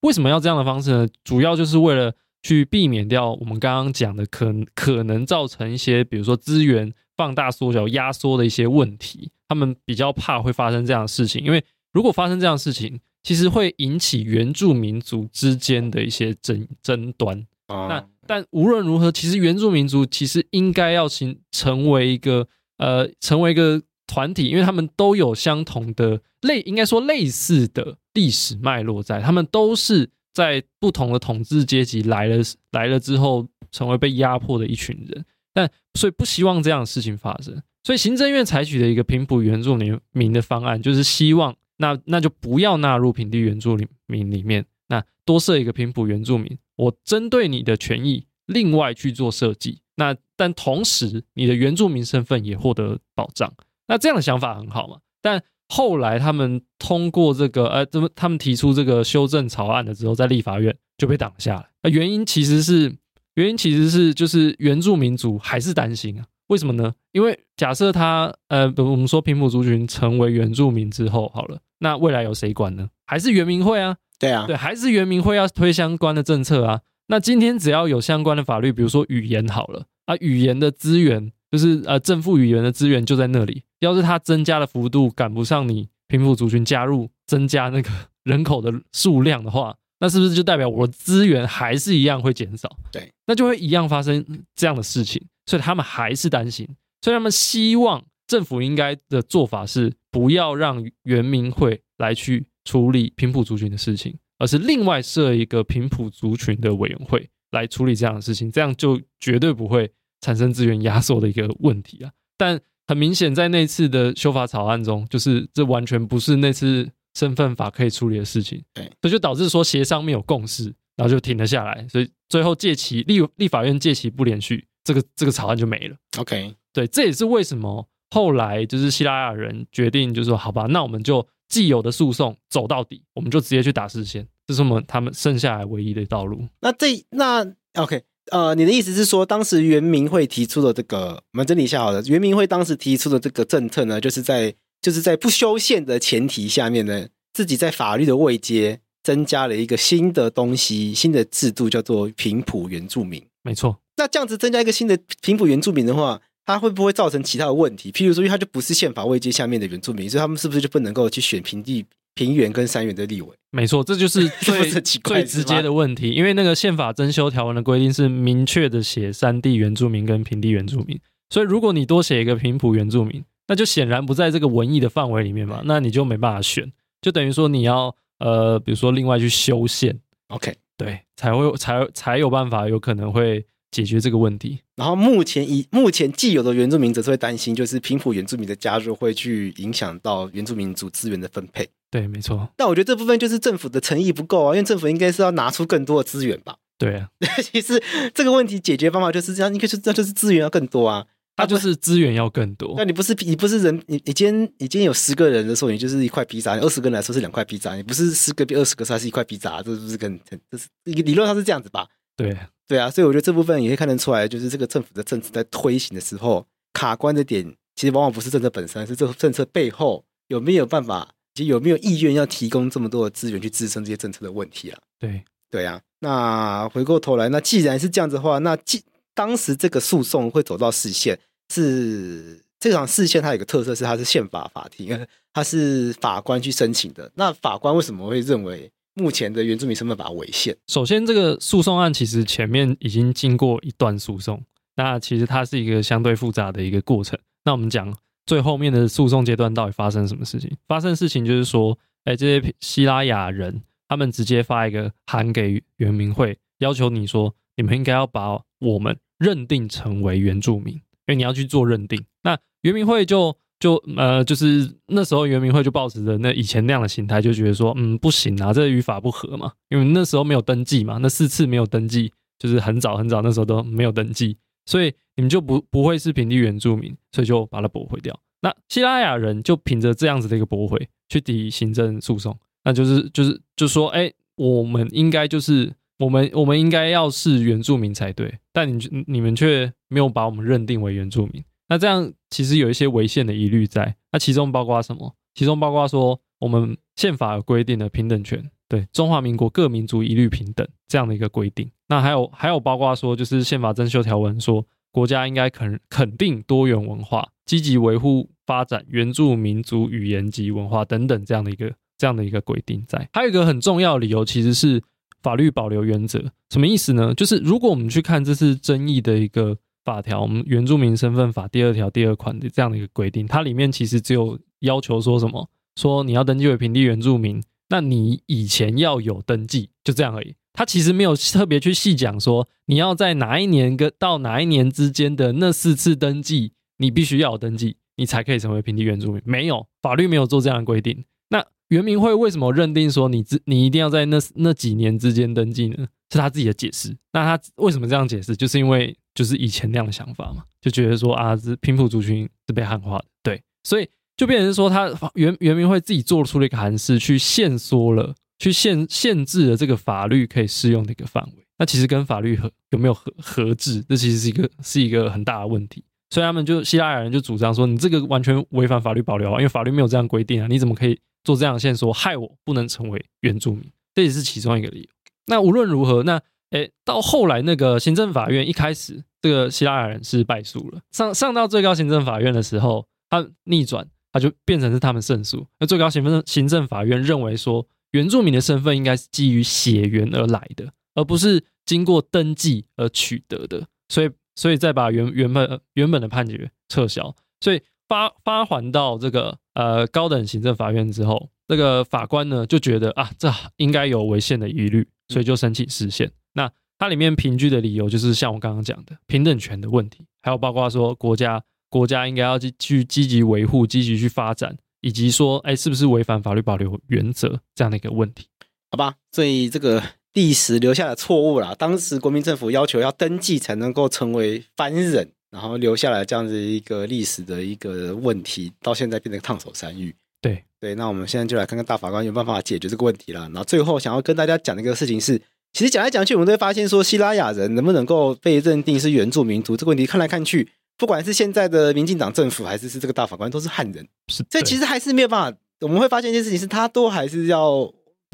[0.02, 1.08] 那为什么要这样的方式呢？
[1.24, 9.32] 主要就是为了去避免掉我们刚刚讲的可可能造成一些，比如说资源放大、缩小、压缩的一些问题。
[9.48, 17.36] 他们比较怕会发生这样的事情，因为如果发生这样的事情，其实会引起原住民族之间的一些争争端。
[17.66, 22.48] 啊、那但无论如何，其实原住民族其实应该要成成为一个
[22.78, 32.38] 呃成为一个团体，因为他们都有相同的类，应该说类似的历史脉络在，他们都是在不同的统治阶级来了
[32.72, 35.24] 来了之后，成为被压迫的一群人。
[35.54, 37.62] 但所以不希望这样的事情发生。
[37.84, 49.80] 所以行政院采取的一个平埔原住民民的方案，就是希望那那就不要纳入平地原住民里面，那多设一个平埔原住民，我针对你的权益另外去做设计。
[49.96, 53.52] 那但同时你的原住民身份也获得保障。
[53.90, 55.00] 那这样的想法很好嘛？
[55.22, 61.66] 但后来他们通过这个呃，怎么他们提出这个修正草案的时候，在立法院就被挡下来。
[61.84, 62.96] 那原因其实是
[63.36, 66.26] 原因其实是就是原住民族还是担心啊。
[66.48, 66.94] 为什么呢？
[67.12, 72.90] 因为假设他呃，我们说平埔族群成为原住民之后，好了，那未来有谁管呢？
[73.06, 73.98] 还是原民会啊？
[74.18, 76.82] 对啊，对，还是原民会要推相关的政策啊。
[77.08, 83.64] 那今天只要有相关的法律，比如说语言好了啊，语言的资源就是呃，正负语言的资源就在那里。
[83.80, 87.90] 要是它增加的幅度赶不上你贫富族群加入增加那个
[88.24, 92.78] 人口的数量的话，那是不是就代表我的资源还是一样会减少？
[92.92, 94.26] 对，那就会一样发生
[94.56, 95.22] 这样的事情。
[95.46, 96.68] 所以他们还是担心，
[97.02, 112.12] 所以他们希望政府应该的做法是不要让原民会来去处理贫富族群的事情，而是另外设一个贫富族群的委员会来处理这样的事情，这样就绝对不会产生资源压缩的一个问题啊。
[112.38, 124.66] 但很明显，在那次的修法草案中，就是这完全不是那次身份法可以处理的事情，对，所以就导致说协商没有共识，然后就停了下来，所以最后借期立立法院借期不连续。
[124.84, 125.96] 这个这个草案就没了。
[126.18, 136.48] OK，对，这也是为什么后来就是希拉雅人决定，就是说，好吧，那我们就既有的诉讼走到底，我们就直接去打事先，这是我们他们剩下来唯一的道路。
[136.62, 138.02] 那这那 OK，
[138.32, 153.24] 呃，你的意思是说，当时原民会提出的这个，我们整理一下好了，原民会当时提出的这个政策呢，就是在就是在不修宪的前提下面呢，自己在法律的位阶增加了一个新的东西，新的制度，叫做平埔原住民。
[153.44, 153.78] 没错。
[153.98, 157.92] 那这样子增加一个新的平埔原住民的话，它会不会造成其他的问题？
[157.92, 161.86] 譬如说，因为它就不是宪法位阶下面的原住民，所以他们是不是就不能够去选平地
[162.20, 163.30] 平原跟山原的立委。
[163.52, 171.00] 没错，这就是 最最直接的问题，因为那个宪法征修条文的规定是明确的写山地原住民跟平地原住民，
[171.30, 176.70] 所以如果你多写一个平埔原住民，那就显然不在这个文艺的范围里面嘛，那你就没办法选，
[177.02, 179.98] 就等于说你要呃，比如说另外去修宪
[180.28, 184.60] ，OK，对，才会才才有办法有可能会解决这个问题。
[184.76, 191.68] 然后目前以目前既有的原住民则是会担心，就是平埔原住民的加入会去影响到原住民族资源的分配。
[191.92, 192.50] 对，没错。
[192.56, 196.58] 但我觉得这部分就是政府的诚意不够啊，因为政府应该是要拿出更多的资源吧。
[196.78, 197.10] 对啊，
[197.44, 197.82] 其实
[198.14, 201.06] 这个问题解决方法就是这样，应该是那就是资源要更多啊。
[201.36, 202.74] 他就是资源要更多。
[202.76, 207.76] 那你不是你不是人，你你今天你今天有十个人的时候，你就是一块披萨；二十个人来说是两块披萨。
[207.76, 210.20] 你不是十个比二十个它是一块披萨，这是不是跟
[210.52, 211.88] 这是理论上是这样子吧？
[212.18, 212.38] 对
[212.68, 221.10] 对啊，所以我觉得这部分也可以看得出来，就是这个政府的政策在推行的时候，卡关的点其实往往不是政策本身，是这个政策背后有没有办法。
[221.46, 224.80] 有没有意愿要提供这么多的资源去支撑这些政策的问题啊？
[225.00, 228.84] 对对啊，那回过头来，那既然是这样子的话，那既
[229.14, 231.20] 当时这个诉讼会走到视线，
[231.54, 237.12] 是这场视线它有个特色是它是宪法法庭，它是法官去申请的。
[237.16, 240.56] 那法官为什么会认为目前的原住民身份法违宪？
[240.68, 244.44] 首先，这个诉讼案其实前面已经经过一段诉讼，
[244.76, 247.18] 那其实它是一个相对复杂的一个过程。
[247.44, 247.96] 那我们讲。
[248.30, 250.56] 最后面的诉讼阶段到底发生什么事情？
[250.68, 262.06] 发生事情就是说，哎，这些西拉雅人他们直接发一个函给原民会，要求你说，你们应该要把我们认定成为原住民，因为你要去做认定。
[262.22, 274.38] 那原民会就就呃，就是那时候原民会就抱持着那以前那样的心态，就觉得说，嗯，不行啊，这与法不合嘛，因为那时候没有登记嘛，那四次没有登记，就是很早很早那时候都没有登记。
[274.70, 278.18] 所以你们就不不会是平地原住民，所以就把它驳回掉。
[278.42, 291.44] 那希拉雅人就凭着这样子的一个驳回去提行政诉讼，那就是就是就说，哎、我们应该就是我们我们应该要是原住民才对，但你你们却没有把我们认定为原住民。
[291.68, 293.96] 那这样其实有一些违宪的疑虑在。
[294.12, 295.16] 那其中包括什么？
[295.34, 301.72] 其中包括说，我们宪法有规定的平等权，对中华民国各民族一律平等这样的一个规定。
[301.90, 313.10] 那还有还有包括说，就是宪法增修条文说，国家应该肯肯定多元文化，积极维护发展原住民族语言及文化等等这样的一个这样的一个规定在。
[313.12, 314.82] 还有一个很重要的理由，其实是
[315.22, 316.24] 法律保留原则。
[316.52, 317.14] 什么意思呢？
[317.14, 327.42] 就是如果我们去看这次争议的一个法条，我们原住民身份法第二条第二款的这样的一个规定，它里面其实只有要求说什么，说你要登记为平地原住民。
[327.72, 330.34] 那你以前要有登记，就这样而已。
[330.54, 339.22] 他其实没有特别去细讲说，你要在哪一年跟到哪一年之间的那四次登记，你必须要有登记，你才可以成为平地原住民。
[339.26, 341.06] 没有，法律没有做这样的规定。
[341.30, 345.88] 那原民会为什么认定说你你一定要在那那几年之间登记呢？
[346.12, 346.96] 是他自己的解释。
[347.14, 348.36] 那他为什么这样解释？
[348.36, 353.88] 就是因为就是以前那样的想法嘛，就觉得说啊，这平埔族群是被汉化的，对，所以。
[354.18, 361.46] 就变成说，他原原民会自己做出了一个函释，去限缩了，去限限制了这个法律可以适用的一个范围。
[361.60, 365.84] 那其实跟法律合有没有合合制，这其实是一个是一个很大的问题。
[366.10, 373.70] 所以他们就希拉雅人就主张说，你这个完全违反法律保留啊，因为法律没有这样规定啊，你怎么可以做这样的限缩，害我不能成为原住民？
[373.94, 374.88] 这也是其中一个理由。
[375.28, 376.20] 那无论如何，那
[376.52, 383.88] 诶到后来那个行政法院一开始，这个希拉雅人是败诉了，上上到最高行政法院的时候，他逆转。
[384.12, 385.46] 他就变成是他们胜诉。
[385.60, 393.68] 那最高行政行政法院认为说，原住民的身份应该是基于血缘而来的，而不是经过登记而取得的。
[393.90, 397.16] 所以，所以再把原原本原本的判决撤销。
[397.42, 406.12] 所以发发还到这个呃高等行政法院之后，这个法官呢就觉得啊，这应该有违宪的疑虑，所以就申请释宪。
[406.34, 411.44] 那它里面凭据的理由就是像我刚刚讲的平等权的问题，还有包括说国家。
[411.72, 418.28] 国家应该要去去积极维护、积极去发展，以及说，哎，是不是违反法律保留原则这样的一个问题？
[418.72, 429.96] 好吧，所以这个历史留下的错误啦，当时国民政府要求要登记才能够成为番人，然后留下来这样子一个历史的一个问题，到现在变成烫手山芋。
[430.22, 433.22] 对对，那我们现在就来看看大法官有办法解决这个问题了。
[433.22, 435.20] 然后最后想要跟大家讲的一个事情是，
[435.54, 440.50] 其实讲来讲去，我们都会发现说，西拉雅人能不能够被认定是原住民族这个问题，看来看去。
[440.80, 445.38] 不管是现在的民进党政府，还是是这个大法官，都是汉人，是，所以其实还是没有办法。
[445.60, 447.50] 我们会发现一件事情，是他都还是要，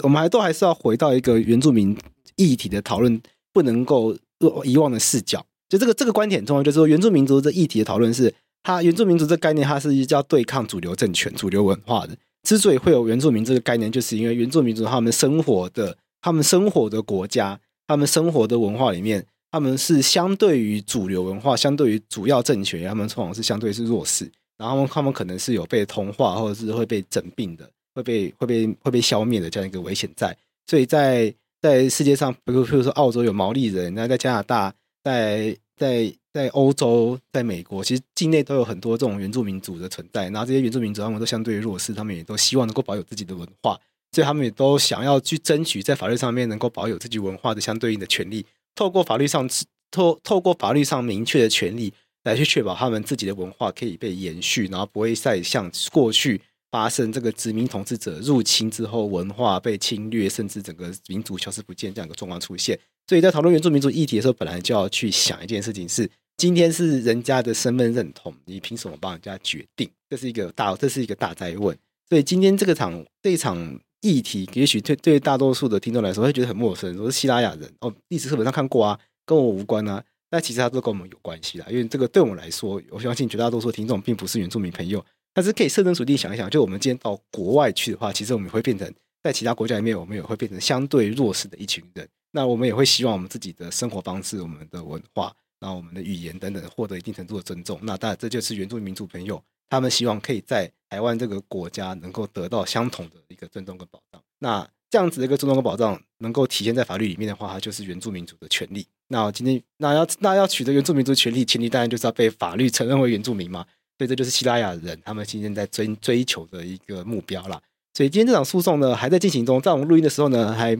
[0.02, 1.96] 我们还都还是要回到一个原住民
[2.38, 3.22] 议题的讨论，
[3.54, 4.18] 不能够
[4.64, 5.46] 遗忘的视角。
[5.70, 12.18] 就这个这个观点很重要，就是说原住民族这议题的讨论是它原住民族这个概念，它是要对抗主流政权、主流文化的。
[12.42, 19.24] 之所以会有原住民这个概念，就是因为原住民族他们生活的、他们生活的国家、他们生活的文化里面，
[19.56, 24.30] 他们是相对于主流文化、相对于主要政权，他们往往是相对是弱势。
[24.58, 30.36] 然后他们他们可能是有被同化，或者是会被整并的，会被会被会被消灭的这样一个危险在。
[30.68, 40.24] 所以在在世界上，比如比如说澳洲有毛利人，那在加拿大，在在在欧洲，在美国，其实境内都有很多这种原住民族的存在。
[40.26, 43.80] 然后这些原住民族他们都相对于弱势，他们也都希望能够保有自己的文化，
[44.12, 48.46] 所以他们也都想要去争取在法律上面能够保有自己文化的相对应的权利。
[48.76, 49.50] 透过法律上
[49.90, 51.94] 透透过法律上明确的权利
[52.26, 62.78] 来去确保他们自己的文化可以被延续，然后不会再像过去发生这个殖民统治者入侵之后文化被侵略，甚至整个民族消失不见这样一个状况出现。
[63.08, 69.90] 所以在讨论原住民族议题的时候，本来就要去想一件事情是：今天是人家的身份认同，你凭什么帮人家决定？
[70.10, 71.78] 这是一个大，这是一个大哉问。
[72.10, 76.96] 所以今天这个场这一场议题，也许对对大多数的听众来说会觉得很陌生。
[77.00, 80.04] 我是西拉雅人哦，历史课本上看过啊，跟我无关啊。
[80.30, 85.04] 但其实它都跟我们有关系啦，因为这个对我们来说，我相信绝大多数听众并不是原住民朋友。
[85.34, 88.94] 但是可以设身处地想一想，就我们今天到国外去的话，其实我们会变成
[89.24, 92.08] 在其他国家里面，我们也会变成相对弱势的一群人。
[92.32, 97.80] 那我们也会希望我们自己的生活方式、我们的文化、然后我们的语言等等获得一定程度的尊重。
[97.82, 99.42] 那当然，这就是原住民族朋友
[99.76, 104.22] 他们希望可以在台湾这个国家能够得到相同的一个尊重跟保障。
[104.40, 108.88] 那这样子的一个尊重跟保障能够体现在法律里面的话，它就是原住民族的权利。
[109.10, 113.66] 那今天那要那要取得原住民族权利，前提当然就是要被法律承认为原住民嘛。
[113.98, 117.62] 所以这就是西拉雅人他们今天在追追求的一个目标啦。
[117.94, 120.78] 所以今天这场诉讼呢还在进行中，在我们录音的时候呢还。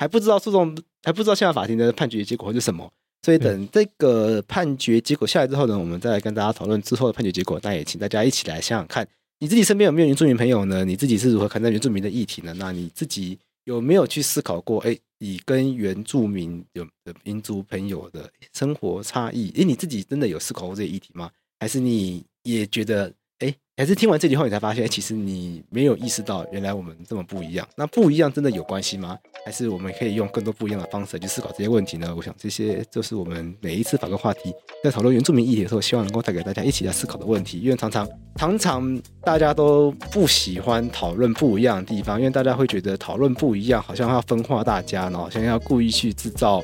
[0.00, 2.88] 还不知道诉讼还不知道现在法庭的判决结果是什么，
[3.22, 7.58] 所以等这个判决结果下来之后呢，我们再来跟大家讨论之后的判决结果。
[7.62, 9.06] 那也请大家一起来想想看，
[9.40, 10.84] 你自己身边有没有原住民朋友呢？
[10.84, 12.54] 你自己是如何看待原住民的议题呢？
[12.56, 14.80] 那你自己有没有去思考过？
[14.80, 19.52] 哎，你跟原住民有的民族朋友的生活差异？
[19.58, 21.30] 哎，你自己真的有思考过这些议题吗？
[21.60, 23.12] 还是你也觉得？
[23.40, 27.68] 哎，还是听完这句话你才发现，哎，其实你没有意识到，原来我们这么不一样。
[27.76, 29.16] 那不一样真的有关系吗？
[29.48, 32.14] 还是我们可以用更多不一样的方式去思考这些问题呢？
[32.14, 34.52] 我想这些就是我们每一次法科话题
[34.84, 37.58] 在讨论原住民议题的时候，希望能够带给大家一起来思考的问题。
[37.58, 46.62] 因为常常常常大家都不喜欢讨论不一样的地方，因为大家会觉得讨论不一样好像要分化大家，然后好像要故意去制造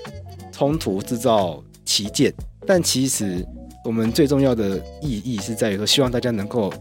[0.52, 2.30] 冲突、制造歧见。
[2.66, 3.42] 但其实。
[3.86, 6.72] 我们最重要的意义是在于说，希望大家能够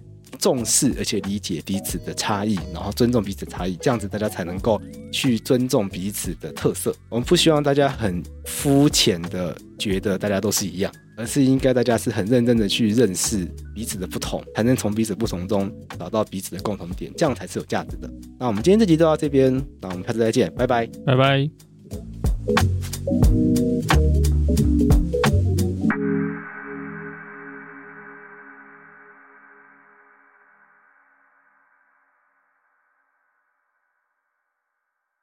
[0.44, 6.94] 重视而且理解彼此的差异，然后尊重彼此的差异，这样子大家才能够去尊重彼此的特色。
[7.08, 18.12] 我们不希望大家很肤浅的觉得大家都是一样，而是应该大家是很认真的去认识彼此的不同，才能从彼此不同中找到彼此的共同点，这样才是有价值的。
[18.38, 21.50] 那我们今天这集就到这边，那我们下次再见，拜拜，拜拜。